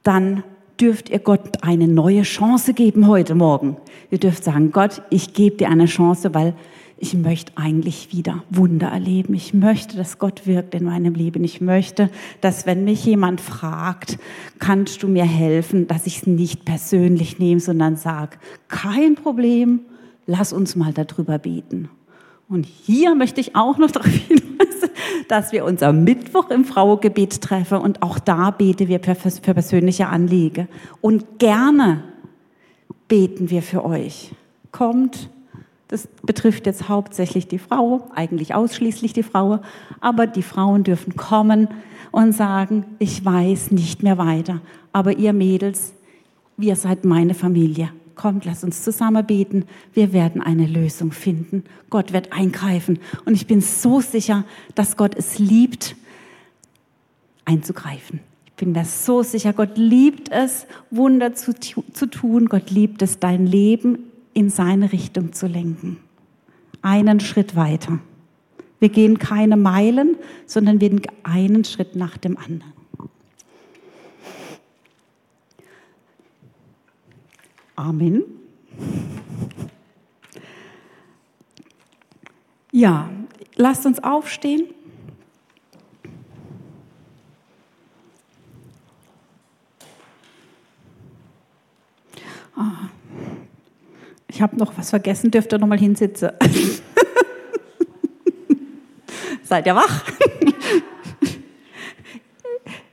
Dann 0.03 0.43
dürft 0.79 1.09
ihr 1.09 1.17
Gott 1.17 1.63
eine 1.63 1.87
neue 1.87 2.21
Chance 2.21 2.75
geben 2.75 3.07
heute 3.07 3.33
Morgen. 3.33 3.77
Ihr 4.11 4.19
dürft 4.19 4.43
sagen, 4.43 4.71
Gott, 4.71 5.01
ich 5.09 5.33
gebe 5.33 5.57
dir 5.57 5.69
eine 5.69 5.87
Chance, 5.87 6.35
weil 6.35 6.53
ich 6.97 7.13
möchte 7.13 7.51
eigentlich 7.55 8.13
wieder 8.13 8.43
Wunder 8.49 8.87
erleben. 8.87 9.33
Ich 9.33 9.53
möchte, 9.53 9.97
dass 9.97 10.17
Gott 10.17 10.47
wirkt 10.47 10.73
in 10.75 10.85
meinem 10.85 11.13
Leben. 11.13 11.43
Ich 11.43 11.59
möchte, 11.59 12.09
dass 12.39 12.65
wenn 12.65 12.85
mich 12.85 13.05
jemand 13.05 13.41
fragt, 13.41 14.17
kannst 14.59 15.03
du 15.03 15.07
mir 15.09 15.25
helfen, 15.25 15.87
dass 15.87 16.07
ich 16.07 16.19
es 16.19 16.27
nicht 16.27 16.63
persönlich 16.63 17.37
nehme, 17.37 17.59
sondern 17.59 17.97
sage, 17.97 18.37
kein 18.69 19.15
Problem, 19.15 19.81
lass 20.25 20.53
uns 20.53 20.77
mal 20.77 20.93
darüber 20.93 21.37
beten. 21.37 21.89
Und 22.47 22.65
hier 22.65 23.13
möchte 23.15 23.41
ich 23.41 23.55
auch 23.55 23.77
noch 23.77 23.91
darauf 23.91 24.09
hinweisen, 24.09 24.89
dass 25.27 25.51
wir 25.51 25.65
uns 25.65 25.83
am 25.83 26.05
Mittwoch 26.05 26.49
im 26.49 26.63
Frauengebet 26.63 27.41
treffen 27.41 27.79
und 27.79 28.01
auch 28.03 28.19
da 28.19 28.51
beten 28.51 28.87
wir 28.87 29.01
für 29.01 29.53
persönliche 29.53 30.07
Anliege. 30.07 30.67
Und 31.01 31.39
gerne 31.39 32.03
beten 33.09 33.49
wir 33.49 33.61
für 33.61 33.83
euch. 33.83 34.31
Kommt, 34.71 35.29
das 35.87 36.07
betrifft 36.23 36.65
jetzt 36.65 36.89
hauptsächlich 36.89 37.47
die 37.47 37.59
Frau, 37.59 38.09
eigentlich 38.15 38.55
ausschließlich 38.55 39.13
die 39.13 39.23
Frau, 39.23 39.59
aber 40.01 40.25
die 40.27 40.41
Frauen 40.41 40.83
dürfen 40.83 41.15
kommen 41.15 41.67
und 42.11 42.33
sagen, 42.33 42.85
ich 42.97 43.23
weiß 43.23 43.71
nicht 43.71 44.01
mehr 44.01 44.17
weiter, 44.17 44.61
aber 44.93 45.17
ihr 45.17 45.33
Mädels, 45.33 45.93
wir 46.57 46.75
seid 46.75 47.05
meine 47.05 47.33
Familie 47.33 47.91
kommt, 48.15 48.45
lasst 48.45 48.63
uns 48.63 48.81
zusammen 48.81 49.25
beten. 49.25 49.65
Wir 49.93 50.13
werden 50.13 50.41
eine 50.41 50.65
Lösung 50.65 51.11
finden. 51.11 51.65
Gott 51.89 52.13
wird 52.13 52.31
eingreifen. 52.31 52.99
Und 53.25 53.33
ich 53.33 53.45
bin 53.45 53.59
so 53.61 53.99
sicher, 53.99 54.45
dass 54.73 54.95
Gott 54.97 55.15
es 55.15 55.37
liebt, 55.37 55.95
einzugreifen. 57.43 58.21
Ich 58.45 58.53
bin 58.53 58.71
mir 58.71 58.85
so 58.85 59.21
sicher, 59.21 59.51
Gott 59.51 59.77
liebt 59.77 60.31
es, 60.31 60.65
Wunder 60.89 61.35
zu, 61.35 61.53
zu 61.53 62.05
tun. 62.05 62.47
Gott 62.47 62.71
liebt 62.71 63.01
es, 63.01 63.19
dein 63.19 63.45
Leben 63.45 63.99
in 64.35 64.49
seine 64.49 64.91
Richtung 64.91 65.33
zu 65.33 65.47
lenken. 65.47 65.97
Einen 66.83 67.19
Schritt 67.19 67.55
weiter. 67.55 67.99
Wir 68.79 68.89
gehen 68.89 69.17
keine 69.17 69.57
Meilen, 69.57 70.17
sondern 70.45 70.79
wir 70.81 70.89
gehen 70.89 71.01
einen 71.23 71.63
Schritt 71.63 71.95
nach 71.95 72.17
dem 72.17 72.37
anderen. 72.37 72.73
Amen. 77.75 78.23
Ja, 82.71 83.09
lasst 83.55 83.85
uns 83.85 84.03
aufstehen. 84.03 84.67
Ah, 92.57 92.89
ich 94.35 94.41
habe 94.41 94.57
noch 94.57 94.77
was 94.77 94.89
vergessen, 94.89 95.31
dürft 95.31 95.53
ihr 95.53 95.59
noch 95.59 95.67
mal 95.67 95.79
hinsitzen. 95.79 96.31
Seid 99.43 99.65
ihr 99.65 99.75
wach? 99.75 100.03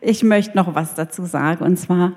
ich 0.01 0.23
möchte 0.23 0.57
noch 0.57 0.73
was 0.77 0.95
dazu 0.95 1.27
sagen, 1.27 1.65
und 1.65 1.79
zwar, 1.79 2.13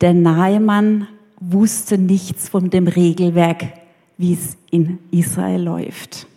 der 0.00 0.14
Nahemann 0.14 1.08
wusste 1.40 1.98
nichts 1.98 2.48
von 2.48 2.70
dem 2.70 2.86
Regelwerk, 2.86 3.64
wie 4.16 4.34
es 4.34 4.56
in 4.70 5.00
Israel 5.10 5.62
läuft. 5.62 6.28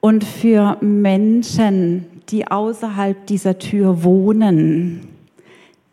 Und 0.00 0.24
für 0.24 0.78
Menschen, 0.80 2.06
die 2.28 2.48
außerhalb 2.48 3.24
dieser 3.28 3.60
Tür 3.60 4.02
wohnen, 4.02 5.06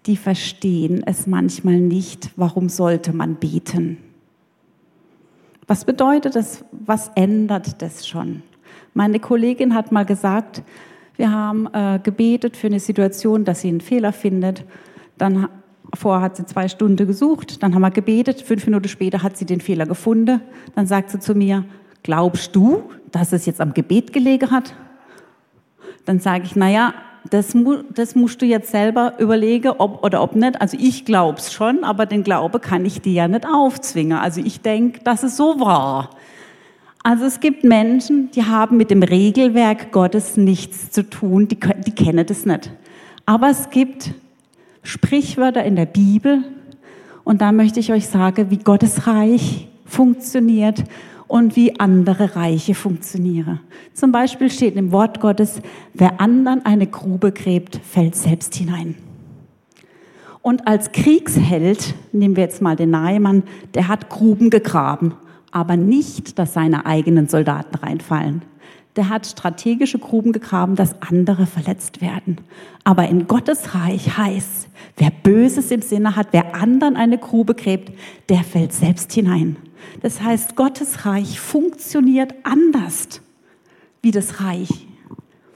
die 0.08 0.18
verstehen 0.18 1.04
es 1.06 1.28
manchmal 1.28 1.80
nicht, 1.80 2.32
warum 2.38 2.70
sollte 2.70 3.14
man 3.14 3.36
beten. 3.36 4.00
Was 5.68 5.86
bedeutet 5.86 6.36
das? 6.36 6.64
Was 6.72 7.12
ändert 7.16 7.82
das 7.82 8.08
schon? 8.08 8.44
Meine 8.94 9.20
Kollegin 9.20 9.74
hat 9.74 9.92
mal 9.92 10.06
gesagt, 10.06 10.62
wir 11.16 11.32
haben 11.32 11.68
äh, 11.74 12.00
gebetet 12.02 12.58
für 12.58 12.68
eine 12.68 12.80
Situation, 12.80 13.46
dass 13.46 13.62
sie 13.62 13.70
einen 13.70 13.82
Fehler 13.82 14.14
findet. 14.14 14.66
Dann 15.18 15.48
Vorher 15.96 16.24
hat 16.24 16.38
sie 16.38 16.46
zwei 16.46 16.68
Stunden 16.68 17.06
gesucht, 17.06 17.62
dann 17.62 17.76
haben 17.76 17.82
wir 17.82 17.92
gebetet, 17.92 18.42
fünf 18.42 18.66
Minuten 18.66 18.88
später 18.88 19.22
hat 19.22 19.38
sie 19.38 19.46
den 19.46 19.62
Fehler 19.62 19.86
gefunden. 19.86 20.42
Dann 20.76 20.88
sagt 20.88 21.12
sie 21.12 21.20
zu 21.20 21.36
mir, 21.36 21.66
glaubst 22.02 22.56
du, 22.56 22.90
dass 23.12 23.32
es 23.32 23.46
jetzt 23.46 23.62
am 23.62 23.76
Gebet 23.76 24.12
gelegen 24.12 24.50
hat? 24.50 24.74
Dann 26.06 26.20
sage 26.20 26.46
ich, 26.46 26.56
naja, 26.56 26.96
das, 27.30 27.56
das 27.94 28.16
musst 28.16 28.42
du 28.42 28.46
jetzt 28.46 28.72
selber 28.72 29.14
überlegen, 29.18 29.70
ob 29.70 30.04
oder 30.04 30.22
ob 30.22 30.36
nicht. 30.36 30.60
Also 30.62 30.78
ich 30.80 31.06
glaub's 31.06 31.54
schon, 31.54 31.84
aber 31.84 32.06
den 32.06 32.24
Glaube 32.24 32.60
kann 32.60 32.86
ich 32.86 33.02
dir 33.02 33.14
ja 33.14 33.28
nicht 33.28 33.46
aufzwingen. 33.46 34.18
Also 34.18 34.42
ich 34.42 34.62
denke, 34.62 35.00
dass 35.04 35.24
es 35.24 35.38
so 35.38 35.60
war. 35.60 36.10
Also 37.02 37.26
es 37.26 37.40
gibt 37.40 37.64
Menschen, 37.64 38.32
die 38.32 38.44
haben 38.44 38.78
mit 38.78 38.90
dem 38.90 39.04
Regelwerk 39.04 39.92
Gottes 39.92 40.38
nichts 40.38 40.92
zu 40.92 41.10
tun, 41.10 41.48
die, 41.48 41.58
die 41.86 41.92
kennen 41.92 42.26
das 42.26 42.46
nicht. 42.46 42.72
Aber 43.26 43.50
es 43.50 43.70
gibt 43.70 44.12
Sprichwörter 44.84 45.64
in 45.64 45.76
der 45.76 45.86
Bibel. 45.86 46.44
Und 47.24 47.42
da 47.42 47.52
möchte 47.52 47.80
ich 47.80 47.92
euch 47.92 48.08
sagen, 48.08 48.52
wie 48.52 48.58
Gottes 48.58 49.08
Reich 49.08 49.68
funktioniert 49.86 50.84
und 51.28 51.56
wie 51.56 51.80
andere 51.80 52.36
Reiche 52.36 52.76
funktionieren. 52.76 53.60
Zum 53.94 54.12
Beispiel 54.12 54.50
steht 54.50 54.76
im 54.76 54.92
Wort 54.92 55.20
Gottes, 55.20 55.62
wer 55.94 56.20
anderen 56.20 56.66
eine 56.66 56.88
Grube 56.88 57.32
gräbt, 57.32 57.80
fällt 57.84 58.16
selbst 58.16 58.56
hinein. 58.56 58.96
Und 60.42 60.68
als 60.68 60.92
Kriegsheld, 60.92 61.96
nehmen 62.12 62.36
wir 62.36 62.44
jetzt 62.44 62.62
mal 62.62 62.76
den 62.76 62.92
Nahemann, 62.92 63.44
der 63.74 63.88
hat 63.88 64.10
Gruben 64.10 64.50
gegraben, 64.50 65.14
aber 65.52 65.78
nicht, 65.78 66.38
dass 66.38 66.54
seine 66.54 66.86
eigenen 66.86 67.28
Soldaten 67.28 67.76
reinfallen 67.76 68.42
der 68.96 69.10
hat 69.10 69.26
strategische 69.26 70.00
Gruben 70.00 70.32
gegraben, 70.32 70.76
dass 70.76 71.02
andere 71.02 71.46
verletzt 71.46 72.02
werden. 72.02 72.38
Aber 72.84 73.08
in 73.08 73.28
Gottes 73.28 73.74
Reich 73.74 74.18
heißt, 74.18 74.63
wer 74.98 75.12
Böses 75.12 75.72
im 75.72 75.82
Sinne 75.82 76.16
hat, 76.16 76.28
wer 76.32 76.56
anderen 76.56 76.96
eine 76.96 77.18
Grube 77.18 77.56
gräbt, 77.56 77.92
der 78.30 78.44
fällt 78.44 78.74
selbst 78.74 79.12
hinein. 79.14 79.58
Das 80.02 80.22
heißt, 80.22 80.56
Gottes 80.56 81.06
Reich 81.06 81.40
funktioniert 81.40 82.34
anders 82.44 83.22
wie 84.02 84.12
das 84.12 84.42
Reich 84.42 84.88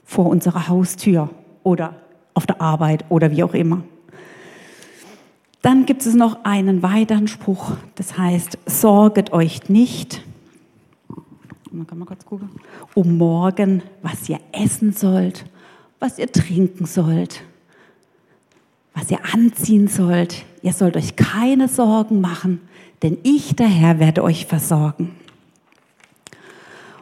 vor 0.04 0.26
unserer 0.26 0.68
Haustür 0.68 1.30
oder 1.62 1.96
auf 2.34 2.46
der 2.46 2.60
Arbeit 2.60 3.04
oder 3.08 3.30
wie 3.30 3.42
auch 3.42 3.54
immer. 3.54 3.82
Dann 5.60 5.86
gibt 5.86 6.06
es 6.06 6.14
noch 6.14 6.44
einen 6.44 6.82
weiteren 6.82 7.28
Spruch, 7.28 7.72
das 7.96 8.16
heißt, 8.16 8.58
sorget 8.66 9.32
euch 9.32 9.68
nicht, 9.68 10.24
um 12.94 13.18
morgen, 13.18 13.82
was 14.02 14.28
ihr 14.28 14.40
essen 14.52 14.92
sollt, 14.92 15.44
was 15.98 16.18
ihr 16.18 16.30
trinken 16.30 16.86
sollt, 16.86 17.42
was 18.98 19.10
ihr 19.10 19.20
anziehen 19.32 19.88
sollt. 19.88 20.44
Ihr 20.62 20.72
sollt 20.72 20.96
euch 20.96 21.14
keine 21.14 21.68
Sorgen 21.68 22.20
machen, 22.20 22.60
denn 23.02 23.18
ich, 23.22 23.54
der 23.54 23.68
Herr, 23.68 24.00
werde 24.00 24.24
euch 24.24 24.46
versorgen. 24.46 25.12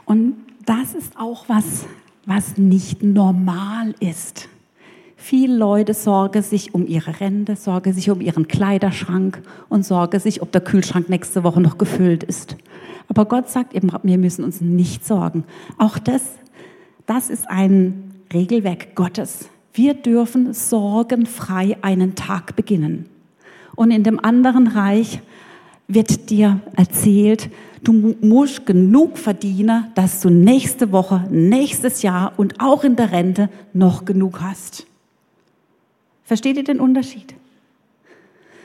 Und 0.05 0.35
das 0.67 0.95
ist 0.95 1.17
auch 1.17 1.49
was, 1.49 1.87
was 2.27 2.59
nicht 2.59 3.03
normal 3.03 3.95
ist. 4.01 4.49
Viele 5.17 5.57
Leute 5.57 5.95
sorgen 5.95 6.43
sich 6.43 6.75
um 6.75 6.87
ihre 6.87 7.21
Rente, 7.21 7.57
sorgen 7.57 7.93
sich 7.93 8.11
um 8.11 8.21
ihren 8.21 8.47
Kleiderschrank 8.47 9.41
und 9.69 9.85
sorgen 9.85 10.21
sich, 10.21 10.43
ob 10.43 10.53
der 10.53 10.61
Kühlschrank 10.61 11.09
nächste 11.09 11.43
Woche 11.45 11.61
noch 11.61 11.79
gefüllt 11.79 12.23
ist. 12.23 12.57
Aber 13.09 13.25
Gott 13.25 13.49
sagt 13.49 13.75
eben, 13.75 13.91
wir 14.03 14.19
müssen 14.19 14.45
uns 14.45 14.61
nicht 14.61 15.07
sorgen. 15.07 15.45
Auch 15.79 15.99
das, 15.99 16.23
das 17.07 17.31
ist 17.31 17.49
ein 17.49 18.15
Regelwerk 18.33 18.95
Gottes. 18.95 19.49
Wir 19.77 19.93
dürfen 19.93 20.55
sorgenfrei 20.55 21.77
einen 21.83 22.15
Tag 22.15 22.57
beginnen. 22.57 23.11
Und 23.75 23.91
in 23.91 24.03
dem 24.03 24.19
anderen 24.19 24.69
Reich 24.69 25.21
wird 25.87 26.31
dir 26.31 26.63
erzählt, 26.75 27.51
du 27.83 27.93
musst 27.93 28.65
genug 28.65 29.19
verdienen, 29.19 29.93
dass 29.95 30.21
du 30.23 30.31
nächste 30.31 30.93
Woche, 30.93 31.27
nächstes 31.31 32.01
Jahr 32.01 32.33
und 32.39 32.59
auch 32.59 32.85
in 32.85 32.97
der 32.97 33.13
Rente 33.13 33.51
noch 33.75 34.07
genug 34.07 34.41
hast. 34.41 34.87
Versteht 36.25 36.57
ihr 36.57 36.65
den 36.65 36.81
Unterschied? 36.81 37.35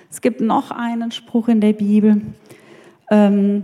Es 0.10 0.22
gibt 0.22 0.40
noch 0.40 0.72
einen 0.72 1.12
Spruch 1.12 1.50
in 1.50 1.60
der 1.60 1.74
Bibel. 1.74 2.22
Ähm, 3.12 3.64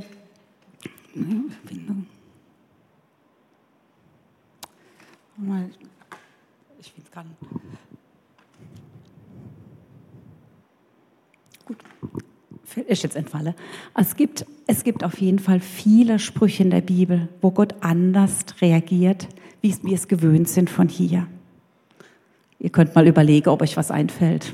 ich 6.80 6.94
finde 6.94 7.06
es 7.06 7.12
gerade. 7.12 7.30
Gut, 11.66 11.78
ist 12.82 13.04
jetzt 13.04 13.16
entfalle. 13.16 13.56
Es 13.96 14.16
gibt, 14.16 14.46
es 14.68 14.84
gibt 14.84 15.04
auf 15.04 15.20
jeden 15.20 15.40
Fall 15.40 15.60
viele 15.60 16.20
Sprüche 16.20 16.64
in 16.64 16.70
der 16.70 16.82
Bibel, 16.82 17.28
wo 17.42 17.52
Gott 17.52 17.76
anders 17.82 18.46
reagiert, 18.62 19.28
wie 19.62 19.76
wir 19.84 19.96
es 19.96 20.08
gewöhnt 20.08 20.48
sind 20.50 20.70
von 20.70 20.88
hier. 20.88 21.28
Ihr 22.60 22.70
könnt 22.70 22.96
mal 22.96 23.08
überlegen, 23.08 23.50
ob 23.50 23.62
euch 23.62 23.78
was 23.78 23.92
einfällt. 23.92 24.54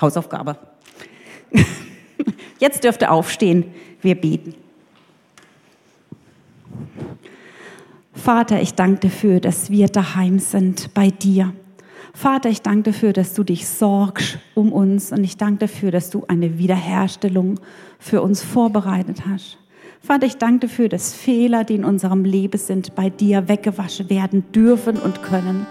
Hausaufgabe. 0.00 0.56
Jetzt 2.58 2.84
dürft 2.84 3.02
ihr 3.02 3.10
aufstehen. 3.10 3.64
Wir 4.00 4.14
beten. 4.14 4.54
Vater, 8.12 8.60
ich 8.60 8.74
danke 8.74 9.08
dafür, 9.08 9.40
dass 9.40 9.70
wir 9.70 9.88
daheim 9.88 10.38
sind 10.38 10.92
bei 10.94 11.10
dir. 11.10 11.52
Vater, 12.12 12.48
ich 12.48 12.62
danke 12.62 12.90
dafür, 12.90 13.12
dass 13.12 13.34
du 13.34 13.44
dich 13.44 13.68
sorgst 13.68 14.38
um 14.54 14.72
uns 14.72 15.12
und 15.12 15.24
ich 15.24 15.36
danke 15.36 15.60
dafür, 15.60 15.90
dass 15.90 16.10
du 16.10 16.24
eine 16.28 16.58
Wiederherstellung 16.58 17.60
für 17.98 18.22
uns 18.22 18.42
vorbereitet 18.42 19.26
hast. 19.26 19.58
Vater, 20.02 20.26
ich 20.26 20.36
danke 20.36 20.66
dafür, 20.66 20.88
dass 20.88 21.14
Fehler, 21.14 21.64
die 21.64 21.74
in 21.74 21.84
unserem 21.84 22.24
Leben 22.24 22.58
sind, 22.58 22.94
bei 22.94 23.10
dir 23.10 23.48
weggewaschen 23.48 24.08
werden 24.10 24.50
dürfen 24.52 24.96
und 24.96 25.22
können. 25.22 25.66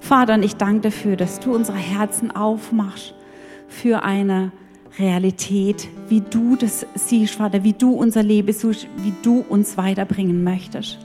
Vater, 0.00 0.34
und 0.34 0.44
ich 0.44 0.56
danke 0.56 0.82
dafür, 0.82 1.16
dass 1.16 1.40
du 1.40 1.54
unsere 1.54 1.78
Herzen 1.78 2.30
aufmachst 2.30 3.14
für 3.68 4.02
eine 4.02 4.52
Realität, 4.98 5.88
wie 6.08 6.20
du 6.20 6.56
das 6.56 6.86
siehst, 6.94 7.34
Vater, 7.34 7.64
wie 7.64 7.72
du 7.72 7.92
unser 7.92 8.22
Leben 8.22 8.52
suchst, 8.52 8.86
wie 8.98 9.14
du 9.22 9.44
uns 9.48 9.78
weiterbringen 9.78 10.44
möchtest. 10.44 10.98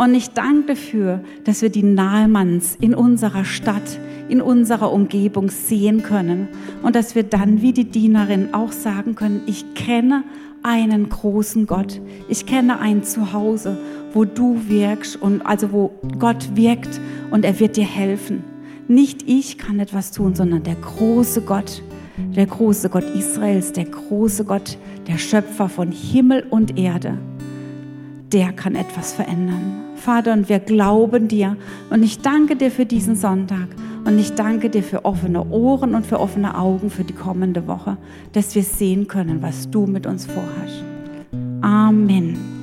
Und 0.00 0.14
ich 0.14 0.30
danke 0.30 0.68
dafür, 0.68 1.20
dass 1.44 1.60
wir 1.60 1.68
die 1.68 1.82
Nahemanns 1.82 2.74
in 2.80 2.94
unserer 2.94 3.44
Stadt, 3.44 4.00
in 4.30 4.40
unserer 4.40 4.92
Umgebung 4.92 5.50
sehen 5.50 6.02
können 6.02 6.48
und 6.82 6.96
dass 6.96 7.14
wir 7.14 7.22
dann 7.22 7.60
wie 7.60 7.74
die 7.74 7.84
Dienerin 7.84 8.54
auch 8.54 8.72
sagen 8.72 9.14
können, 9.14 9.42
ich 9.44 9.74
kenne 9.74 10.24
einen 10.62 11.10
großen 11.10 11.66
Gott. 11.66 12.00
Ich 12.30 12.46
kenne 12.46 12.80
ein 12.80 13.04
Zuhause, 13.04 13.76
wo 14.14 14.24
du 14.24 14.62
wirkst 14.68 15.20
und 15.20 15.44
also 15.44 15.70
wo 15.70 15.92
Gott 16.18 16.56
wirkt 16.56 16.98
und 17.30 17.44
er 17.44 17.60
wird 17.60 17.76
dir 17.76 17.84
helfen. 17.84 18.42
Nicht 18.88 19.28
ich 19.28 19.58
kann 19.58 19.80
etwas 19.80 20.12
tun, 20.12 20.34
sondern 20.34 20.62
der 20.62 20.76
große 20.76 21.42
Gott, 21.42 21.82
der 22.16 22.46
große 22.46 22.88
Gott 22.88 23.04
Israels, 23.14 23.72
der 23.74 23.84
große 23.84 24.46
Gott, 24.46 24.78
der 25.06 25.18
Schöpfer 25.18 25.68
von 25.68 25.92
Himmel 25.92 26.46
und 26.48 26.78
Erde. 26.78 27.18
Der 28.32 28.52
kann 28.52 28.76
etwas 28.76 29.12
verändern. 29.12 29.89
Vater, 30.00 30.32
und 30.32 30.48
wir 30.48 30.58
glauben 30.58 31.28
dir. 31.28 31.56
Und 31.90 32.02
ich 32.02 32.20
danke 32.20 32.56
dir 32.56 32.70
für 32.70 32.86
diesen 32.86 33.16
Sonntag. 33.16 33.68
Und 34.04 34.18
ich 34.18 34.34
danke 34.34 34.70
dir 34.70 34.82
für 34.82 35.04
offene 35.04 35.44
Ohren 35.50 35.94
und 35.94 36.06
für 36.06 36.18
offene 36.18 36.56
Augen 36.56 36.90
für 36.90 37.04
die 37.04 37.14
kommende 37.14 37.66
Woche, 37.66 37.98
dass 38.32 38.54
wir 38.54 38.62
sehen 38.62 39.06
können, 39.08 39.42
was 39.42 39.70
du 39.70 39.86
mit 39.86 40.06
uns 40.06 40.26
vorhast. 40.26 40.84
Amen. 41.60 42.59